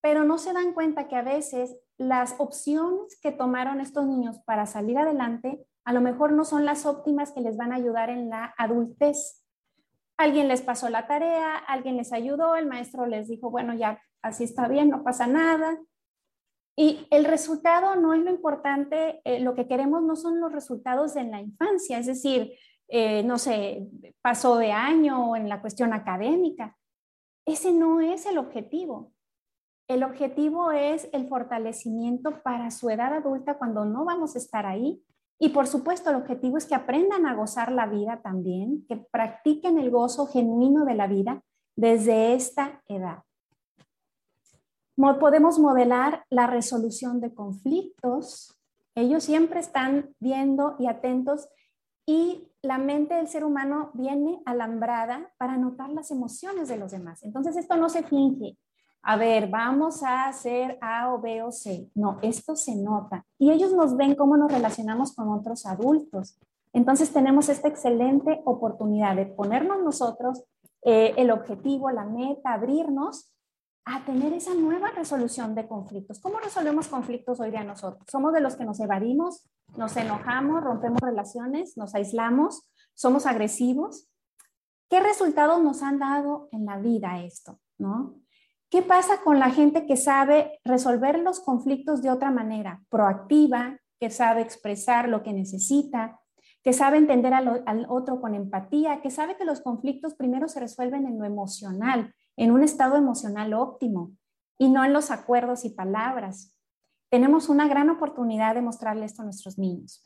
pero 0.00 0.24
no 0.24 0.38
se 0.38 0.52
dan 0.52 0.72
cuenta 0.72 1.06
que 1.06 1.16
a 1.16 1.22
veces 1.22 1.76
las 1.98 2.34
opciones 2.38 3.18
que 3.20 3.32
tomaron 3.32 3.80
estos 3.80 4.06
niños 4.06 4.40
para 4.44 4.66
salir 4.66 4.98
adelante 4.98 5.66
a 5.84 5.92
lo 5.92 6.00
mejor 6.00 6.32
no 6.32 6.44
son 6.44 6.64
las 6.64 6.86
óptimas 6.86 7.32
que 7.32 7.42
les 7.42 7.56
van 7.56 7.72
a 7.72 7.76
ayudar 7.76 8.08
en 8.08 8.30
la 8.30 8.54
adultez. 8.56 9.44
Alguien 10.16 10.48
les 10.48 10.62
pasó 10.62 10.88
la 10.88 11.06
tarea, 11.06 11.56
alguien 11.56 11.96
les 11.96 12.12
ayudó, 12.12 12.56
el 12.56 12.66
maestro 12.66 13.06
les 13.06 13.28
dijo, 13.28 13.50
bueno, 13.50 13.74
ya 13.74 14.00
así 14.22 14.44
está 14.44 14.66
bien, 14.68 14.88
no 14.88 15.04
pasa 15.04 15.26
nada. 15.26 15.78
Y 16.76 17.06
el 17.10 17.24
resultado 17.24 17.96
no 17.96 18.14
es 18.14 18.22
lo 18.22 18.30
importante, 18.30 19.20
eh, 19.24 19.40
lo 19.40 19.54
que 19.54 19.68
queremos 19.68 20.02
no 20.02 20.16
son 20.16 20.40
los 20.40 20.52
resultados 20.52 21.16
en 21.16 21.30
la 21.30 21.40
infancia, 21.40 21.98
es 21.98 22.06
decir, 22.06 22.52
eh, 22.88 23.22
no 23.22 23.38
sé, 23.38 23.86
pasó 24.22 24.56
de 24.56 24.72
año 24.72 25.36
en 25.36 25.48
la 25.48 25.60
cuestión 25.60 25.92
académica. 25.92 26.76
Ese 27.46 27.72
no 27.72 28.00
es 28.00 28.26
el 28.26 28.38
objetivo. 28.38 29.12
El 29.88 30.02
objetivo 30.02 30.72
es 30.72 31.08
el 31.12 31.28
fortalecimiento 31.28 32.42
para 32.42 32.70
su 32.70 32.88
edad 32.90 33.12
adulta 33.12 33.58
cuando 33.58 33.84
no 33.84 34.04
vamos 34.04 34.34
a 34.34 34.38
estar 34.38 34.66
ahí 34.66 35.02
y 35.38 35.50
por 35.50 35.66
supuesto, 35.66 36.10
el 36.10 36.16
objetivo 36.16 36.58
es 36.58 36.66
que 36.66 36.74
aprendan 36.74 37.26
a 37.26 37.34
gozar 37.34 37.72
la 37.72 37.86
vida 37.86 38.20
también, 38.22 38.86
que 38.88 38.96
practiquen 38.96 39.78
el 39.78 39.90
gozo 39.90 40.26
genuino 40.26 40.84
de 40.84 40.94
la 40.94 41.06
vida 41.06 41.42
desde 41.76 42.34
esta 42.34 42.82
edad. 42.88 43.24
Podemos 44.96 45.58
modelar 45.58 46.24
la 46.30 46.46
resolución 46.46 47.20
de 47.20 47.34
conflictos. 47.34 48.56
Ellos 48.94 49.24
siempre 49.24 49.58
están 49.58 50.14
viendo 50.20 50.76
y 50.78 50.86
atentos 50.86 51.48
y 52.06 52.48
la 52.62 52.78
mente 52.78 53.14
del 53.14 53.28
ser 53.28 53.44
humano 53.44 53.90
viene 53.94 54.40
alambrada 54.46 55.32
para 55.36 55.56
notar 55.56 55.90
las 55.90 56.12
emociones 56.12 56.68
de 56.68 56.76
los 56.76 56.92
demás. 56.92 57.24
Entonces 57.24 57.56
esto 57.56 57.76
no 57.76 57.88
se 57.88 58.04
finge, 58.04 58.56
a 59.06 59.16
ver, 59.16 59.48
vamos 59.48 60.02
a 60.02 60.28
hacer 60.28 60.78
A 60.80 61.12
o 61.12 61.20
B 61.20 61.42
o 61.42 61.52
C. 61.52 61.90
No, 61.94 62.18
esto 62.22 62.56
se 62.56 62.74
nota. 62.74 63.26
Y 63.38 63.50
ellos 63.50 63.72
nos 63.72 63.96
ven 63.96 64.14
cómo 64.14 64.38
nos 64.38 64.50
relacionamos 64.50 65.14
con 65.14 65.28
otros 65.28 65.66
adultos. 65.66 66.38
Entonces 66.72 67.12
tenemos 67.12 67.50
esta 67.50 67.68
excelente 67.68 68.40
oportunidad 68.46 69.14
de 69.14 69.26
ponernos 69.26 69.82
nosotros 69.82 70.42
eh, 70.82 71.12
el 71.18 71.30
objetivo, 71.30 71.90
la 71.90 72.06
meta, 72.06 72.54
abrirnos 72.54 73.30
a 73.84 74.02
tener 74.06 74.32
esa 74.32 74.54
nueva 74.54 74.90
resolución 74.90 75.54
de 75.54 75.68
conflictos. 75.68 76.18
¿Cómo 76.18 76.38
resolvemos 76.38 76.88
conflictos 76.88 77.40
hoy 77.40 77.50
día 77.50 77.62
nosotros? 77.62 78.04
¿Somos 78.10 78.32
de 78.32 78.40
los 78.40 78.56
que 78.56 78.64
nos 78.64 78.80
evadimos, 78.80 79.46
nos 79.76 79.94
enojamos, 79.98 80.64
rompemos 80.64 81.00
relaciones, 81.02 81.76
nos 81.76 81.94
aislamos, 81.94 82.70
somos 82.94 83.26
agresivos? 83.26 84.08
¿Qué 84.88 85.00
resultados 85.00 85.62
nos 85.62 85.82
han 85.82 85.98
dado 85.98 86.48
en 86.52 86.64
la 86.64 86.78
vida 86.78 87.22
esto? 87.22 87.58
¿No? 87.76 88.23
¿Qué 88.74 88.82
pasa 88.82 89.20
con 89.22 89.38
la 89.38 89.50
gente 89.50 89.86
que 89.86 89.96
sabe 89.96 90.58
resolver 90.64 91.20
los 91.20 91.38
conflictos 91.38 92.02
de 92.02 92.10
otra 92.10 92.32
manera, 92.32 92.82
proactiva, 92.88 93.78
que 94.00 94.10
sabe 94.10 94.40
expresar 94.40 95.08
lo 95.08 95.22
que 95.22 95.32
necesita, 95.32 96.20
que 96.64 96.72
sabe 96.72 96.96
entender 96.96 97.34
al, 97.34 97.86
otro 97.88 98.20
con 98.20 98.34
empatía, 98.34 99.00
que 99.00 99.12
sabe 99.12 99.36
que 99.36 99.44
los 99.44 99.60
conflictos 99.60 100.16
primero 100.16 100.48
se 100.48 100.58
resuelven 100.58 101.06
en 101.06 101.20
lo 101.20 101.24
emocional, 101.24 102.12
en 102.36 102.50
un 102.50 102.64
estado 102.64 102.96
emocional 102.96 103.54
óptimo 103.54 104.10
y 104.58 104.68
no 104.68 104.84
en 104.84 104.92
los 104.92 105.12
acuerdos 105.12 105.64
y 105.64 105.70
palabras? 105.70 106.58
Tenemos 107.10 107.48
una 107.48 107.68
gran 107.68 107.90
oportunidad 107.90 108.56
de 108.56 108.62
mostrarle 108.62 109.04
esto 109.04 109.22
a 109.22 109.26
nuestros 109.26 109.56
niños. 109.56 110.04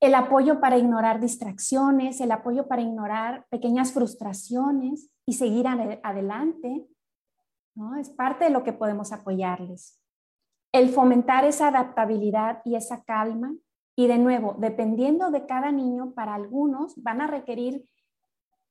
El 0.00 0.16
apoyo 0.16 0.58
para 0.58 0.78
ignorar 0.78 1.20
distracciones, 1.20 2.20
el 2.20 2.32
apoyo 2.32 2.66
para 2.66 2.82
ignorar 2.82 3.46
pequeñas 3.50 3.92
frustraciones, 3.92 5.12
y 5.28 5.34
seguir 5.34 5.66
adelante, 5.68 6.88
¿no? 7.74 7.96
Es 7.96 8.08
parte 8.08 8.46
de 8.46 8.50
lo 8.50 8.64
que 8.64 8.72
podemos 8.72 9.12
apoyarles. 9.12 10.02
El 10.72 10.88
fomentar 10.88 11.44
esa 11.44 11.68
adaptabilidad 11.68 12.62
y 12.64 12.76
esa 12.76 13.04
calma. 13.04 13.54
Y 13.94 14.06
de 14.06 14.16
nuevo, 14.16 14.56
dependiendo 14.58 15.30
de 15.30 15.44
cada 15.44 15.70
niño, 15.70 16.14
para 16.14 16.34
algunos 16.34 16.94
van 17.02 17.20
a 17.20 17.26
requerir 17.26 17.84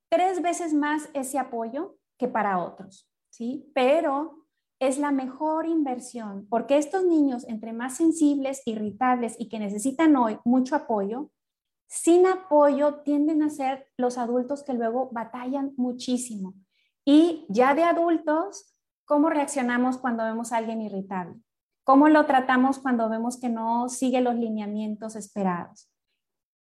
tres 0.10 0.41
veces 0.41 0.74
más 0.74 1.12
ese 1.13 1.38
apoyo 1.38 1.96
que 2.17 2.28
para 2.28 2.58
otros, 2.58 3.08
¿sí? 3.30 3.72
Pero 3.76 4.48
es 4.80 4.98
la 4.98 5.12
mejor 5.12 5.67
inversión 5.67 6.48
porque 6.50 6.80
estos 6.80 7.06
niños, 7.06 7.48
entre 7.48 7.72
más 7.72 7.98
sensibles, 7.98 8.63
irritables 8.65 9.36
y 9.38 9.48
que 9.48 9.60
necesitan 9.60 10.15
hoy 10.15 10.39
mucho 10.43 10.76
apoyo, 10.76 11.30
sin 11.88 12.26
apoyo 12.28 13.02
tienden 13.02 13.41
a 13.43 13.50
ser 13.50 13.88
los 13.97 14.17
adultos 14.17 14.63
que 14.63 14.73
luego 14.73 15.10
batallan 15.12 15.73
muchísimo. 15.78 16.54
Y 17.06 17.45
ya 17.50 17.73
de 17.73 17.84
adultos, 17.84 18.78
¿cómo 19.06 19.30
reaccionamos 19.30 19.97
cuando 19.97 20.23
vemos 20.23 20.52
a 20.52 20.58
alguien 20.58 20.82
irritable? 20.82 21.36
¿Cómo 21.86 22.10
lo 22.10 22.26
tratamos 22.26 22.80
cuando 22.80 23.08
vemos 23.08 23.39
que 23.39 23.47
no 23.47 23.88
sigue 23.88 24.19
los 24.19 24.36
lineamientos 24.36 25.15
esperados? 25.15 25.89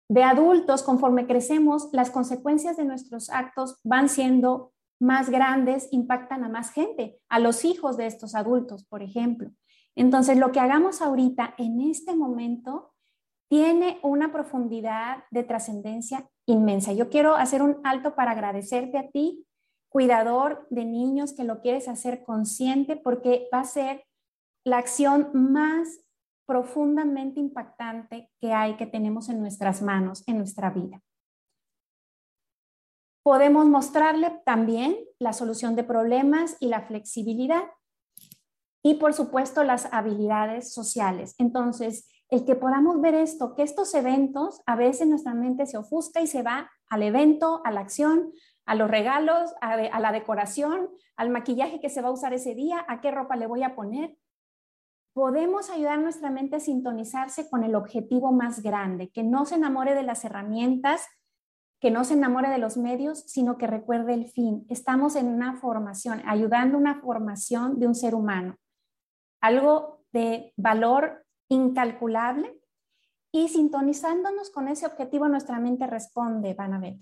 De 0.09 0.23
adultos, 0.23 0.83
conforme 0.83 1.27
crecemos, 1.27 1.89
las 1.93 2.11
consecuencias 2.11 2.77
de 2.77 2.85
nuestros 2.85 3.31
actos 3.31 3.81
van 3.83 4.11
siendo 4.11 4.75
más 5.01 5.31
grandes, 5.31 5.89
impactan 5.91 6.45
a 6.45 6.49
más 6.49 6.71
gente, 6.71 7.19
a 7.29 7.39
los 7.39 7.65
hijos 7.65 7.97
de 7.97 8.07
estos 8.07 8.35
adultos, 8.35 8.85
por 8.85 9.03
ejemplo. 9.03 9.51
Entonces, 9.95 10.37
lo 10.37 10.53
que 10.53 10.61
hagamos 10.61 11.01
ahorita, 11.01 11.55
en 11.57 11.81
este 11.81 12.15
momento, 12.15 12.93
tiene 13.49 13.99
una 14.03 14.33
profundidad 14.33 15.25
de 15.31 15.45
trascendencia 15.45 16.29
inmensa. 16.47 16.93
Yo 16.93 17.09
quiero 17.09 17.37
hacer 17.37 17.63
un 17.63 17.81
alto 17.85 18.15
para 18.15 18.33
agradecerte 18.33 18.99
a 18.99 19.09
ti, 19.11 19.47
cuidador 19.89 20.67
de 20.71 20.85
niños, 20.85 21.33
que 21.33 21.45
lo 21.45 21.61
quieres 21.61 21.89
hacer 21.89 22.25
consciente 22.25 22.97
porque 22.97 23.49
va 23.53 23.61
a 23.61 23.65
ser 23.65 24.05
la 24.65 24.79
acción 24.79 25.31
más 25.33 26.01
profundamente 26.47 27.41
impactante 27.41 28.31
que 28.41 28.53
hay, 28.53 28.77
que 28.77 28.87
tenemos 28.87 29.29
en 29.29 29.41
nuestras 29.41 29.83
manos, 29.83 30.23
en 30.27 30.39
nuestra 30.39 30.71
vida. 30.71 31.01
Podemos 33.25 33.67
mostrarle 33.67 34.41
también 34.45 34.97
la 35.19 35.33
solución 35.33 35.75
de 35.75 35.83
problemas 35.83 36.57
y 36.61 36.69
la 36.69 36.83
flexibilidad 36.83 37.65
y 38.85 38.95
por 38.95 39.15
supuesto 39.15 39.65
las 39.65 39.93
habilidades 39.93 40.73
sociales. 40.73 41.35
Entonces, 41.39 42.09
el 42.31 42.45
que 42.45 42.57
podamos 42.57 43.01
ver 43.01 43.15
esto, 43.15 43.55
que 43.55 43.63
estos 43.63 43.95
eventos, 43.95 44.63
a 44.67 44.77
veces 44.77 45.07
nuestra 45.07 45.35
mente 45.35 45.67
se 45.67 45.79
ofusca 45.79 46.21
y 46.21 46.27
se 46.27 46.43
va 46.43 46.71
al 46.89 47.03
evento, 47.03 47.63
a 47.65 47.71
la 47.71 47.81
acción, 47.81 48.33
a 48.65 48.75
los 48.75 48.91
regalos, 48.91 49.55
a, 49.61 50.01
la 50.01 50.13
decoración, 50.13 50.89
al 51.17 51.31
maquillaje 51.31 51.81
que 51.81 51.89
se 51.89 52.03
va 52.03 52.09
a 52.09 52.13
usar 52.13 52.35
ese 52.35 52.55
día, 52.55 52.85
a 52.89 53.01
qué 53.01 53.11
ropa 53.11 53.37
le 53.37 53.47
voy 53.47 53.63
a 53.63 53.77
poner. 53.77 54.17
Podemos 55.15 55.71
ayudar 55.71 55.95
a 55.95 56.03
nuestra 56.03 56.31
mente 56.31 56.57
a 56.57 56.61
sintonizarse 56.61 57.49
con 57.49 57.63
el 57.63 57.75
objetivo 57.75 58.33
más 58.33 58.63
grande, 58.63 59.09
que 59.11 59.23
no 59.23 59.47
se 59.47 59.55
enamore 59.55 59.95
de 59.95 60.03
las 60.03 60.25
herramientas, 60.25 61.07
que 61.81 61.91
no 61.91 62.05
se 62.05 62.15
enamore 62.15 62.49
de 62.51 62.59
los 62.59 62.77
medios, 62.77 63.21
sino 63.27 63.57
que 63.57 63.67
recuerde 63.67 64.15
el 64.15 64.27
fin. 64.27 64.67
Estamos 64.69 65.15
en 65.15 65.29
una 65.29 65.57
formación, 65.57 66.23
ayudando 66.27 66.77
una 66.77 67.01
formación 67.01 67.79
de 67.79 67.87
un 67.87 67.95
ser 67.95 68.15
humano 68.15 68.57
algo 69.47 70.05
de 70.13 70.53
valor 70.57 71.25
incalculable 71.49 72.61
y 73.33 73.49
sintonizándonos 73.49 74.51
con 74.51 74.69
ese 74.69 74.87
objetivo 74.87 75.29
nuestra 75.29 75.59
mente 75.59 75.87
responde, 75.87 76.55
van 76.55 76.75
a 76.75 76.79
ver. 76.79 76.97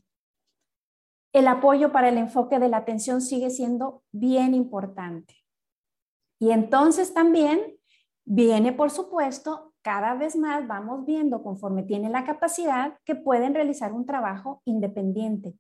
El 1.33 1.49
apoyo 1.49 1.93
para 1.93 2.09
el 2.09 2.19
enfoque 2.19 2.59
de 2.59 2.69
la 2.69 2.79
atención 2.79 3.21
sigue 3.21 3.51
siendo 3.51 4.03
bien 4.13 4.55
importante. 4.55 5.35
Y 6.39 6.51
entonces 6.51 7.15
también 7.15 7.77
viene, 8.25 8.73
por 8.73 8.91
supuesto, 8.91 9.75
cada 9.83 10.15
vez 10.15 10.37
más 10.37 10.67
vamos 10.67 11.05
viendo 11.05 11.43
conforme 11.43 11.83
tienen 11.83 12.13
la 12.13 12.25
capacidad 12.25 12.99
que 13.05 13.15
pueden 13.15 13.55
realizar 13.55 13.93
un 13.93 14.07
trabajo 14.07 14.63
independiente, 14.65 15.55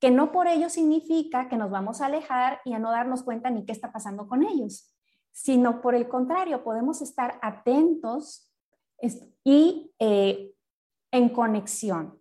que 0.00 0.10
no 0.10 0.32
por 0.32 0.46
ello 0.46 0.70
significa 0.70 1.48
que 1.48 1.56
nos 1.56 1.70
vamos 1.70 2.00
a 2.00 2.06
alejar 2.06 2.60
y 2.64 2.72
a 2.72 2.78
no 2.78 2.90
darnos 2.90 3.22
cuenta 3.22 3.50
ni 3.50 3.64
qué 3.64 3.72
está 3.72 3.92
pasando 3.92 4.28
con 4.28 4.42
ellos 4.42 4.95
sino 5.36 5.82
por 5.82 5.94
el 5.94 6.08
contrario, 6.08 6.64
podemos 6.64 7.02
estar 7.02 7.38
atentos 7.42 8.50
y 9.44 9.92
eh, 9.98 10.54
en 11.12 11.28
conexión. 11.28 12.18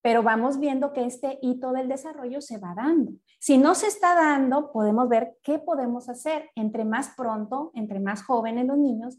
Pero 0.00 0.22
vamos 0.22 0.58
viendo 0.58 0.94
que 0.94 1.04
este 1.04 1.38
hito 1.42 1.72
del 1.72 1.86
desarrollo 1.86 2.40
se 2.40 2.56
va 2.56 2.74
dando. 2.74 3.12
Si 3.38 3.58
no 3.58 3.74
se 3.74 3.88
está 3.88 4.14
dando, 4.14 4.72
podemos 4.72 5.06
ver 5.06 5.36
qué 5.42 5.58
podemos 5.58 6.08
hacer. 6.08 6.48
Entre 6.54 6.86
más 6.86 7.10
pronto, 7.14 7.72
entre 7.74 8.00
más 8.00 8.24
jóvenes 8.24 8.66
los 8.66 8.78
niños, 8.78 9.18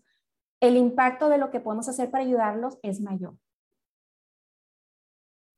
el 0.60 0.76
impacto 0.76 1.30
de 1.30 1.38
lo 1.38 1.52
que 1.52 1.60
podemos 1.60 1.88
hacer 1.88 2.10
para 2.10 2.24
ayudarlos 2.24 2.80
es 2.82 3.02
mayor. 3.02 3.36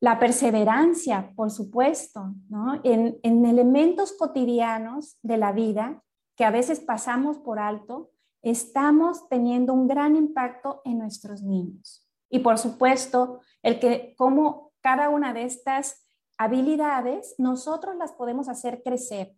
La 0.01 0.19
perseverancia, 0.19 1.31
por 1.33 1.49
supuesto, 1.49 2.33
¿no? 2.49 2.81
en, 2.83 3.19
en 3.23 3.45
elementos 3.45 4.11
cotidianos 4.17 5.17
de 5.21 5.37
la 5.37 5.53
vida 5.53 6.03
que 6.39 6.45
a 6.45 6.51
veces 6.51 6.79
pasamos 6.79 7.37
por 7.37 7.59
alto, 7.59 8.13
estamos 8.41 9.27
teniendo 9.27 9.73
un 9.73 9.89
gran 9.89 10.15
impacto 10.15 10.81
en 10.85 10.97
nuestros 10.97 11.43
niños. 11.43 12.07
Y 12.29 12.39
por 12.39 12.57
supuesto, 12.57 13.41
el 13.61 13.77
que 13.81 14.15
como 14.17 14.71
cada 14.79 15.09
una 15.09 15.33
de 15.33 15.43
estas 15.43 16.07
habilidades 16.37 17.35
nosotros 17.39 17.97
las 17.97 18.13
podemos 18.13 18.47
hacer 18.47 18.81
crecer 18.83 19.35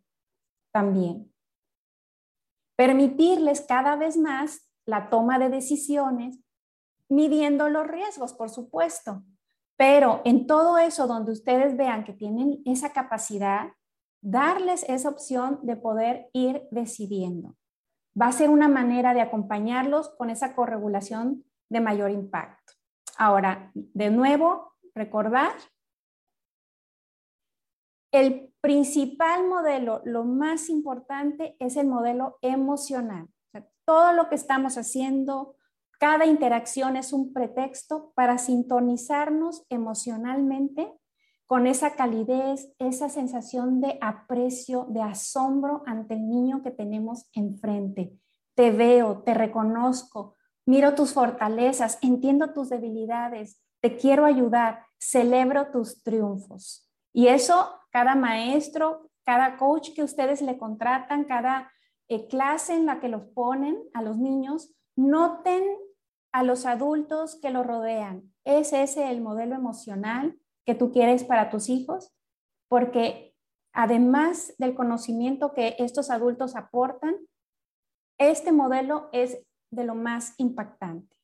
también. 0.72 1.34
Permitirles 2.76 3.62
cada 3.62 3.96
vez 3.96 4.16
más 4.16 4.70
la 4.86 5.10
toma 5.10 5.40
de 5.40 5.50
decisiones, 5.50 6.38
midiendo 7.10 7.68
los 7.68 7.88
riesgos, 7.88 8.34
por 8.34 8.52
supuesto. 8.52 9.24
Pero 9.76 10.22
en 10.24 10.46
todo 10.46 10.78
eso 10.78 11.08
donde 11.08 11.32
ustedes 11.32 11.76
vean 11.76 12.04
que 12.04 12.14
tienen 12.14 12.62
esa 12.64 12.94
capacidad, 12.94 13.72
darles 14.21 14.86
esa 14.88 15.10
opción 15.10 15.60
de 15.63 15.75
poder 15.75 16.29
ir 16.34 16.67
decidiendo. 16.71 17.55
Va 18.19 18.27
a 18.27 18.31
ser 18.31 18.49
una 18.49 18.67
manera 18.67 19.13
de 19.13 19.21
acompañarlos 19.21 20.10
con 20.10 20.29
esa 20.29 20.55
corregulación 20.55 21.43
de 21.69 21.81
mayor 21.81 22.12
impacto. 22.12 22.73
Ahora, 23.17 23.71
de 23.73 24.10
nuevo, 24.10 24.73
recordar, 24.93 25.51
el 28.12 28.53
principal 28.62 29.47
modelo, 29.47 30.01
lo 30.05 30.25
más 30.25 30.69
importante, 30.69 31.55
es 31.60 31.77
el 31.77 31.88
modelo 31.88 32.38
emocional. 32.41 33.27
todo 33.86 34.13
lo 34.13 34.29
que 34.29 34.36
estamos 34.36 34.77
haciendo, 34.77 35.55
cada 35.99 36.25
interacción 36.25 36.95
es 36.95 37.13
un 37.13 37.34
pretexto 37.34 38.13
para 38.15 38.38
sintonizarnos 38.38 39.65
emocionalmente 39.69 40.93
con 41.52 41.68
esa 41.68 41.96
calidez, 41.98 42.74
esa 42.80 43.10
sensación 43.10 43.82
de 43.82 43.98
aprecio, 44.00 44.86
de 44.88 45.02
asombro 45.02 45.84
ante 45.86 46.14
el 46.14 46.30
niño 46.30 46.64
que 46.64 46.72
tenemos 46.72 47.30
enfrente. 47.34 48.18
Te 48.56 48.72
veo, 48.72 49.24
te 49.24 49.34
reconozco, 49.34 50.38
miro 50.66 50.96
tus 50.96 51.12
fortalezas, 51.12 52.00
entiendo 52.02 52.54
tus 52.54 52.70
debilidades, 52.70 53.62
te 53.82 53.98
quiero 53.98 54.24
ayudar, 54.24 54.86
celebro 54.98 55.72
tus 55.72 56.02
triunfos. 56.04 56.90
Y 57.12 57.28
eso 57.28 57.82
cada 57.92 58.16
maestro, 58.16 59.10
cada 59.26 59.58
coach 59.58 59.90
que 59.94 60.04
ustedes 60.04 60.42
le 60.42 60.58
contratan, 60.58 61.26
cada 61.26 61.70
eh, 62.08 62.30
clase 62.30 62.76
en 62.76 62.86
la 62.86 63.02
que 63.02 63.10
los 63.10 63.24
ponen 63.24 63.78
a 63.94 64.02
los 64.02 64.18
niños, 64.18 64.74
noten 64.96 65.66
a 66.32 66.44
los 66.44 66.66
adultos 66.66 67.38
que 67.42 67.50
los 67.50 67.68
rodean. 67.68 68.32
Es 68.46 68.72
ese 68.72 69.12
el 69.12 69.20
modelo 69.20 69.56
emocional 69.56 70.38
que 70.65 70.76
tú 70.76 70.91
quieres 70.91 71.24
para 71.24 71.50
tus 71.50 71.69
hijos, 71.69 72.13
porque 72.67 73.36
además 73.74 74.54
del 74.58 74.76
conocimiento 74.76 75.54
que 75.54 75.76
estos 75.80 76.10
adultos 76.10 76.56
aportan, 76.56 77.15
este 78.17 78.52
modelo 78.52 79.10
es 79.12 79.41
de 79.71 79.86
lo 79.86 79.95
más 79.95 80.34
impactante. 80.38 81.15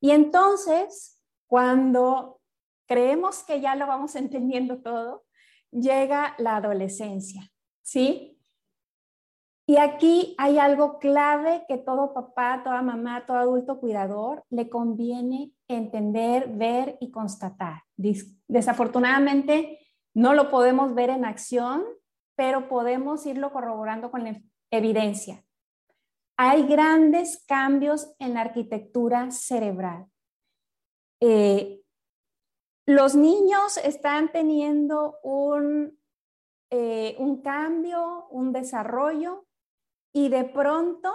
Y 0.00 0.10
entonces, 0.10 1.20
cuando 1.46 2.40
creemos 2.86 3.42
que 3.42 3.60
ya 3.60 3.74
lo 3.74 3.86
vamos 3.86 4.14
entendiendo 4.16 4.82
todo, 4.82 5.24
llega 5.70 6.34
la 6.38 6.56
adolescencia, 6.56 7.50
¿sí? 7.82 8.33
Y 9.66 9.78
aquí 9.78 10.34
hay 10.36 10.58
algo 10.58 10.98
clave 10.98 11.64
que 11.66 11.78
todo 11.78 12.12
papá, 12.12 12.60
toda 12.62 12.82
mamá, 12.82 13.24
todo 13.26 13.38
adulto 13.38 13.80
cuidador 13.80 14.44
le 14.50 14.68
conviene 14.68 15.52
entender, 15.68 16.48
ver 16.48 16.98
y 17.00 17.10
constatar. 17.10 17.82
Desafortunadamente 18.46 19.78
no 20.12 20.34
lo 20.34 20.50
podemos 20.50 20.94
ver 20.94 21.08
en 21.08 21.24
acción, 21.24 21.82
pero 22.36 22.68
podemos 22.68 23.24
irlo 23.24 23.52
corroborando 23.52 24.10
con 24.10 24.24
la 24.24 24.38
evidencia. 24.70 25.42
Hay 26.36 26.66
grandes 26.66 27.42
cambios 27.46 28.14
en 28.18 28.34
la 28.34 28.42
arquitectura 28.42 29.30
cerebral. 29.30 30.06
Eh, 31.20 31.80
los 32.86 33.14
niños 33.14 33.78
están 33.78 34.30
teniendo 34.30 35.16
un, 35.22 35.98
eh, 36.70 37.16
un 37.18 37.40
cambio, 37.40 38.26
un 38.28 38.52
desarrollo 38.52 39.46
y 40.14 40.28
de 40.28 40.44
pronto, 40.44 41.12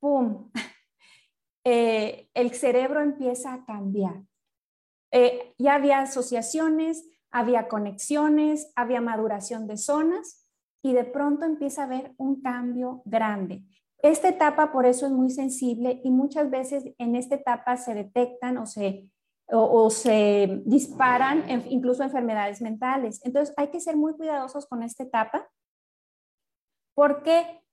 ¡pum!, 0.00 0.50
eh, 1.64 2.30
el 2.32 2.54
cerebro 2.54 3.02
empieza 3.02 3.52
a 3.52 3.64
cambiar. 3.64 4.22
Eh, 5.10 5.54
ya 5.58 5.74
había 5.74 6.00
asociaciones, 6.00 7.08
había 7.30 7.68
conexiones, 7.68 8.72
había 8.76 9.00
maduración 9.00 9.66
de 9.66 9.76
zonas 9.76 10.46
y 10.82 10.92
de 10.92 11.04
pronto 11.04 11.44
empieza 11.44 11.82
a 11.82 11.86
haber 11.86 12.14
un 12.16 12.40
cambio 12.40 13.02
grande. 13.04 13.64
Esta 14.00 14.28
etapa 14.28 14.70
por 14.70 14.86
eso 14.86 15.06
es 15.06 15.12
muy 15.12 15.30
sensible 15.30 16.00
y 16.04 16.10
muchas 16.10 16.48
veces 16.48 16.84
en 16.98 17.16
esta 17.16 17.34
etapa 17.34 17.76
se 17.76 17.94
detectan 17.94 18.56
o 18.58 18.66
se, 18.66 19.10
o 19.50 19.90
se 19.90 20.62
disparan 20.64 21.44
incluso 21.68 22.04
enfermedades 22.04 22.62
mentales. 22.62 23.20
Entonces 23.24 23.52
hay 23.56 23.68
que 23.68 23.80
ser 23.80 23.96
muy 23.96 24.14
cuidadosos 24.14 24.66
con 24.66 24.84
esta 24.84 25.02
etapa 25.02 25.50
porque 26.94 27.64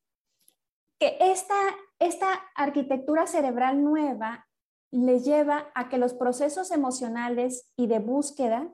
que 1.00 1.18
esta, 1.20 1.56
esta 2.00 2.28
arquitectura 2.56 3.28
cerebral 3.28 3.84
nueva 3.84 4.48
le 4.92 5.20
lleva 5.20 5.72
a 5.76 5.90
que 5.90 5.98
los 5.98 6.14
procesos 6.14 6.72
emocionales 6.72 7.72
y 7.76 7.88
de 7.88 8.00
búsqueda, 8.00 8.72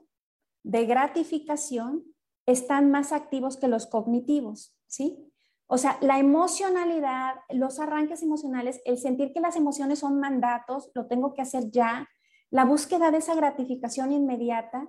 de 0.62 0.86
gratificación, 0.86 2.04
están 2.46 2.90
más 2.90 3.12
activos 3.12 3.56
que 3.56 3.68
los 3.68 3.86
cognitivos, 3.86 4.76
¿sí? 4.86 5.32
O 5.66 5.78
sea, 5.78 5.96
la 6.00 6.18
emocionalidad, 6.18 7.36
los 7.48 7.80
arranques 7.80 8.22
emocionales, 8.22 8.82
el 8.84 8.98
sentir 8.98 9.32
que 9.32 9.40
las 9.40 9.56
emociones 9.56 10.00
son 10.00 10.20
mandatos, 10.20 10.90
lo 10.94 11.06
tengo 11.06 11.34
que 11.34 11.42
hacer 11.42 11.70
ya, 11.70 12.08
la 12.50 12.64
búsqueda 12.64 13.10
de 13.10 13.18
esa 13.18 13.34
gratificación 13.34 14.12
inmediata, 14.12 14.86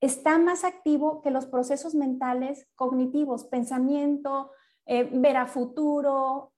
está 0.00 0.38
más 0.38 0.64
activo 0.64 1.22
que 1.22 1.30
los 1.30 1.46
procesos 1.46 1.94
mentales 1.94 2.68
cognitivos, 2.74 3.44
pensamiento, 3.44 4.50
eh, 4.84 5.08
ver 5.10 5.38
a 5.38 5.46
futuro, 5.46 6.52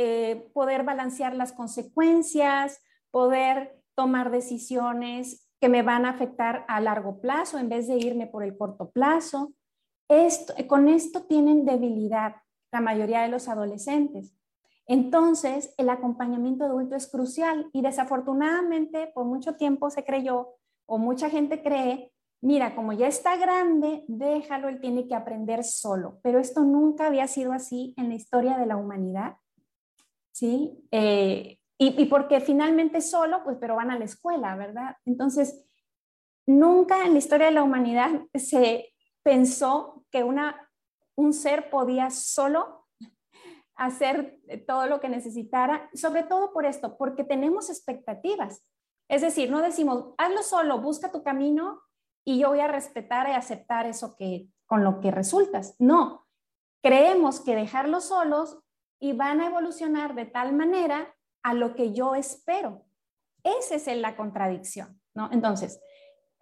eh, 0.00 0.48
poder 0.54 0.84
balancear 0.84 1.34
las 1.34 1.52
consecuencias, 1.52 2.80
poder 3.10 3.82
tomar 3.96 4.30
decisiones 4.30 5.50
que 5.60 5.68
me 5.68 5.82
van 5.82 6.06
a 6.06 6.10
afectar 6.10 6.64
a 6.68 6.80
largo 6.80 7.20
plazo 7.20 7.58
en 7.58 7.68
vez 7.68 7.88
de 7.88 7.96
irme 7.96 8.28
por 8.28 8.44
el 8.44 8.56
corto 8.56 8.90
plazo. 8.90 9.54
Con 10.68 10.86
esto 10.86 11.24
tienen 11.24 11.64
debilidad 11.64 12.36
la 12.70 12.80
mayoría 12.80 13.22
de 13.22 13.28
los 13.28 13.48
adolescentes. 13.48 14.36
Entonces, 14.86 15.74
el 15.78 15.90
acompañamiento 15.90 16.66
adulto 16.66 16.94
es 16.94 17.10
crucial 17.10 17.68
y 17.72 17.82
desafortunadamente 17.82 19.10
por 19.12 19.24
mucho 19.24 19.56
tiempo 19.56 19.90
se 19.90 20.04
creyó 20.04 20.54
o 20.86 20.98
mucha 20.98 21.28
gente 21.28 21.60
cree, 21.60 22.12
mira, 22.40 22.76
como 22.76 22.92
ya 22.92 23.08
está 23.08 23.36
grande, 23.36 24.04
déjalo, 24.06 24.68
él 24.68 24.80
tiene 24.80 25.08
que 25.08 25.16
aprender 25.16 25.64
solo. 25.64 26.20
Pero 26.22 26.38
esto 26.38 26.62
nunca 26.62 27.08
había 27.08 27.26
sido 27.26 27.52
así 27.52 27.94
en 27.96 28.10
la 28.10 28.14
historia 28.14 28.56
de 28.56 28.66
la 28.66 28.76
humanidad. 28.76 29.38
¿Sí? 30.32 30.86
Eh, 30.90 31.58
y, 31.78 32.02
y 32.02 32.04
porque 32.06 32.40
finalmente 32.40 33.00
solo, 33.00 33.42
pues, 33.44 33.56
pero 33.60 33.76
van 33.76 33.90
a 33.90 33.98
la 33.98 34.04
escuela, 34.04 34.56
¿verdad? 34.56 34.96
Entonces, 35.04 35.64
nunca 36.46 37.04
en 37.04 37.12
la 37.12 37.18
historia 37.18 37.46
de 37.46 37.52
la 37.52 37.62
humanidad 37.62 38.10
se 38.34 38.94
pensó 39.22 40.04
que 40.10 40.24
una 40.24 40.68
un 41.18 41.32
ser 41.32 41.68
podía 41.68 42.10
solo 42.10 42.86
hacer 43.74 44.40
todo 44.66 44.86
lo 44.86 45.00
que 45.00 45.08
necesitara, 45.08 45.90
sobre 45.92 46.22
todo 46.22 46.52
por 46.52 46.64
esto, 46.64 46.96
porque 46.96 47.24
tenemos 47.24 47.68
expectativas. 47.68 48.62
Es 49.10 49.22
decir, 49.22 49.50
no 49.50 49.60
decimos, 49.60 50.14
hazlo 50.16 50.42
solo, 50.42 50.80
busca 50.80 51.10
tu 51.10 51.24
camino 51.24 51.82
y 52.24 52.38
yo 52.38 52.50
voy 52.50 52.60
a 52.60 52.68
respetar 52.68 53.28
y 53.28 53.32
aceptar 53.32 53.86
eso 53.86 54.14
que 54.16 54.48
con 54.66 54.84
lo 54.84 55.00
que 55.00 55.10
resultas. 55.10 55.74
No, 55.80 56.26
creemos 56.82 57.40
que 57.40 57.56
dejarlos 57.56 58.04
solos 58.04 58.60
y 59.00 59.12
van 59.12 59.40
a 59.40 59.46
evolucionar 59.46 60.14
de 60.14 60.26
tal 60.26 60.52
manera 60.52 61.14
a 61.42 61.54
lo 61.54 61.74
que 61.74 61.92
yo 61.92 62.14
espero. 62.14 62.84
Esa 63.42 63.76
es 63.76 63.86
la 63.96 64.16
contradicción, 64.16 65.00
¿no? 65.14 65.30
Entonces, 65.32 65.80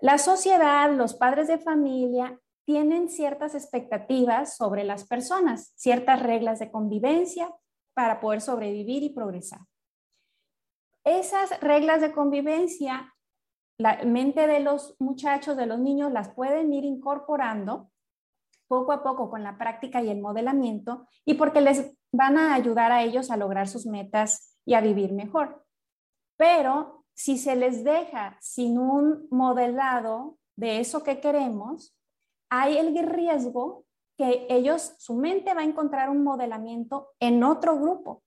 la 0.00 0.18
sociedad, 0.18 0.90
los 0.90 1.14
padres 1.14 1.48
de 1.48 1.58
familia 1.58 2.38
tienen 2.64 3.08
ciertas 3.08 3.54
expectativas 3.54 4.56
sobre 4.56 4.84
las 4.84 5.06
personas, 5.06 5.72
ciertas 5.76 6.22
reglas 6.22 6.58
de 6.58 6.70
convivencia 6.70 7.48
para 7.94 8.20
poder 8.20 8.40
sobrevivir 8.40 9.02
y 9.02 9.10
progresar. 9.10 9.60
Esas 11.04 11.60
reglas 11.60 12.00
de 12.00 12.12
convivencia, 12.12 13.14
la 13.78 14.02
mente 14.04 14.48
de 14.48 14.60
los 14.60 14.96
muchachos, 14.98 15.56
de 15.56 15.66
los 15.66 15.78
niños, 15.78 16.10
las 16.10 16.30
pueden 16.30 16.72
ir 16.72 16.84
incorporando 16.84 17.90
poco 18.66 18.92
a 18.92 19.02
poco 19.02 19.30
con 19.30 19.44
la 19.44 19.56
práctica 19.56 20.02
y 20.02 20.10
el 20.10 20.20
modelamiento 20.20 21.06
y 21.24 21.34
porque 21.34 21.60
les 21.60 21.96
van 22.16 22.38
a 22.38 22.54
ayudar 22.54 22.92
a 22.92 23.02
ellos 23.02 23.30
a 23.30 23.36
lograr 23.36 23.68
sus 23.68 23.86
metas 23.86 24.56
y 24.64 24.74
a 24.74 24.80
vivir 24.80 25.12
mejor. 25.12 25.64
Pero 26.36 27.04
si 27.14 27.38
se 27.38 27.56
les 27.56 27.84
deja 27.84 28.36
sin 28.40 28.78
un 28.78 29.26
modelado 29.30 30.38
de 30.56 30.80
eso 30.80 31.02
que 31.02 31.20
queremos, 31.20 31.96
hay 32.50 32.76
el 32.78 32.96
riesgo 33.06 33.84
que 34.16 34.46
ellos, 34.48 34.94
su 34.98 35.14
mente 35.14 35.52
va 35.54 35.60
a 35.60 35.64
encontrar 35.64 36.08
un 36.08 36.22
modelamiento 36.22 37.14
en 37.20 37.42
otro 37.44 37.78
grupo. 37.78 38.22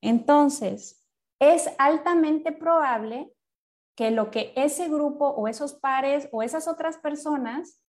Entonces, 0.00 1.04
es 1.40 1.68
altamente 1.78 2.52
probable 2.52 3.32
que 3.96 4.10
lo 4.10 4.30
que 4.30 4.52
ese 4.56 4.88
grupo 4.88 5.28
o 5.28 5.48
esos 5.48 5.74
pares 5.74 6.28
o 6.32 6.42
esas 6.42 6.68
otras 6.68 6.98
personas, 6.98 7.82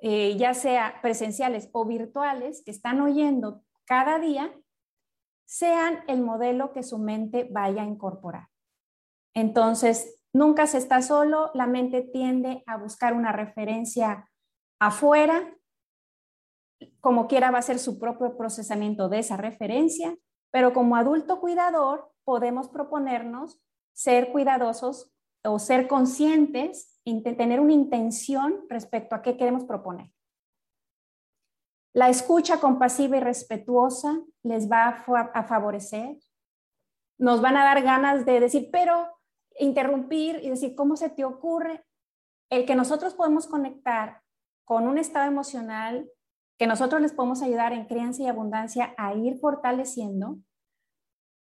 eh, 0.00 0.36
ya 0.36 0.54
sea 0.54 1.00
presenciales 1.02 1.68
o 1.72 1.84
virtuales, 1.84 2.62
que 2.64 2.70
están 2.70 3.00
oyendo 3.00 3.62
cada 3.84 4.18
día, 4.18 4.54
sean 5.50 6.04
el 6.06 6.22
modelo 6.22 6.72
que 6.72 6.84
su 6.84 6.96
mente 6.98 7.48
vaya 7.50 7.82
a 7.82 7.86
incorporar. 7.86 8.46
Entonces, 9.34 10.22
nunca 10.32 10.68
se 10.68 10.78
está 10.78 11.02
solo, 11.02 11.50
la 11.54 11.66
mente 11.66 12.02
tiende 12.02 12.62
a 12.66 12.76
buscar 12.76 13.14
una 13.14 13.32
referencia 13.32 14.30
afuera, 14.80 15.56
como 17.00 17.26
quiera 17.26 17.50
va 17.50 17.58
a 17.58 17.62
ser 17.62 17.80
su 17.80 17.98
propio 17.98 18.36
procesamiento 18.36 19.08
de 19.08 19.18
esa 19.18 19.36
referencia, 19.36 20.16
pero 20.52 20.72
como 20.72 20.94
adulto 20.94 21.40
cuidador 21.40 22.12
podemos 22.22 22.68
proponernos 22.68 23.60
ser 23.92 24.30
cuidadosos 24.30 25.12
o 25.44 25.58
ser 25.58 25.88
conscientes, 25.88 27.00
tener 27.36 27.58
una 27.58 27.72
intención 27.72 28.66
respecto 28.68 29.16
a 29.16 29.22
qué 29.22 29.36
queremos 29.36 29.64
proponer. 29.64 30.12
La 31.92 32.08
escucha 32.08 32.60
compasiva 32.60 33.16
y 33.16 33.20
respetuosa 33.20 34.20
les 34.42 34.70
va 34.70 35.04
a, 35.34 35.44
favorecer. 35.44 36.16
Nos 37.18 37.40
van 37.40 37.56
a 37.56 37.64
dar 37.64 37.82
ganas 37.82 38.24
de 38.24 38.38
decir, 38.38 38.68
pero 38.70 39.08
interrumpir 39.58 40.40
y 40.42 40.50
decir, 40.50 40.74
¿cómo 40.76 40.96
se 40.96 41.10
te 41.10 41.24
ocurre? 41.24 41.84
El 42.48 42.64
que 42.64 42.76
nosotros 42.76 43.14
podemos 43.14 43.46
conectar 43.46 44.22
con 44.64 44.86
un 44.86 44.98
estado 44.98 45.26
emocional 45.26 46.08
que 46.58 46.66
nosotros 46.66 47.00
les 47.00 47.12
podemos 47.12 47.42
ayudar 47.42 47.72
en 47.72 47.86
crianza 47.86 48.22
y 48.22 48.28
abundancia 48.28 48.94
a 48.98 49.14
ir 49.14 49.38
fortaleciendo, 49.38 50.38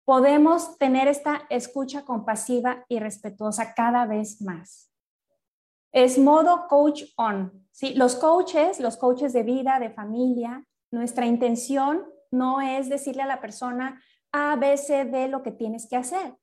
podemos 0.05 0.77
tener 0.77 1.07
esta 1.09 1.41
escucha 1.49 2.05
compasiva 2.05 2.85
y 2.87 2.99
respetuosa 2.99 3.73
cada 3.75 4.05
vez 4.05 4.41
más. 4.41 4.88
Es 5.91 6.17
modo 6.17 6.67
coach 6.67 7.03
on. 7.17 7.65
¿sí? 7.71 7.93
Los 7.95 8.15
coaches, 8.15 8.79
los 8.79 8.97
coaches 8.97 9.33
de 9.33 9.43
vida, 9.43 9.79
de 9.79 9.89
familia, 9.89 10.65
nuestra 10.91 11.25
intención 11.25 12.05
no 12.31 12.61
es 12.61 12.89
decirle 12.89 13.23
a 13.23 13.27
la 13.27 13.41
persona 13.41 14.01
A, 14.31 14.55
B, 14.55 14.77
C, 14.77 15.05
D 15.05 15.27
lo 15.27 15.43
que 15.43 15.51
tienes 15.51 15.87
que 15.87 15.95
hacer, 15.95 16.35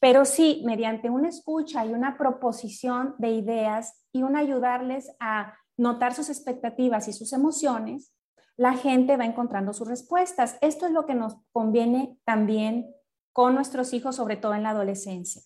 pero 0.00 0.24
sí 0.24 0.62
mediante 0.64 1.10
una 1.10 1.28
escucha 1.28 1.84
y 1.84 1.92
una 1.92 2.16
proposición 2.16 3.14
de 3.18 3.30
ideas 3.30 4.06
y 4.12 4.22
un 4.22 4.36
ayudarles 4.36 5.14
a 5.20 5.54
notar 5.76 6.14
sus 6.14 6.28
expectativas 6.28 7.08
y 7.08 7.12
sus 7.12 7.32
emociones, 7.32 8.14
la 8.56 8.74
gente 8.74 9.16
va 9.16 9.24
encontrando 9.24 9.72
sus 9.72 9.88
respuestas. 9.88 10.58
Esto 10.60 10.86
es 10.86 10.92
lo 10.92 11.06
que 11.06 11.14
nos 11.14 11.36
conviene 11.52 12.18
también 12.24 12.94
con 13.32 13.54
nuestros 13.54 13.94
hijos, 13.94 14.16
sobre 14.16 14.36
todo 14.36 14.54
en 14.54 14.62
la 14.62 14.70
adolescencia. 14.70 15.42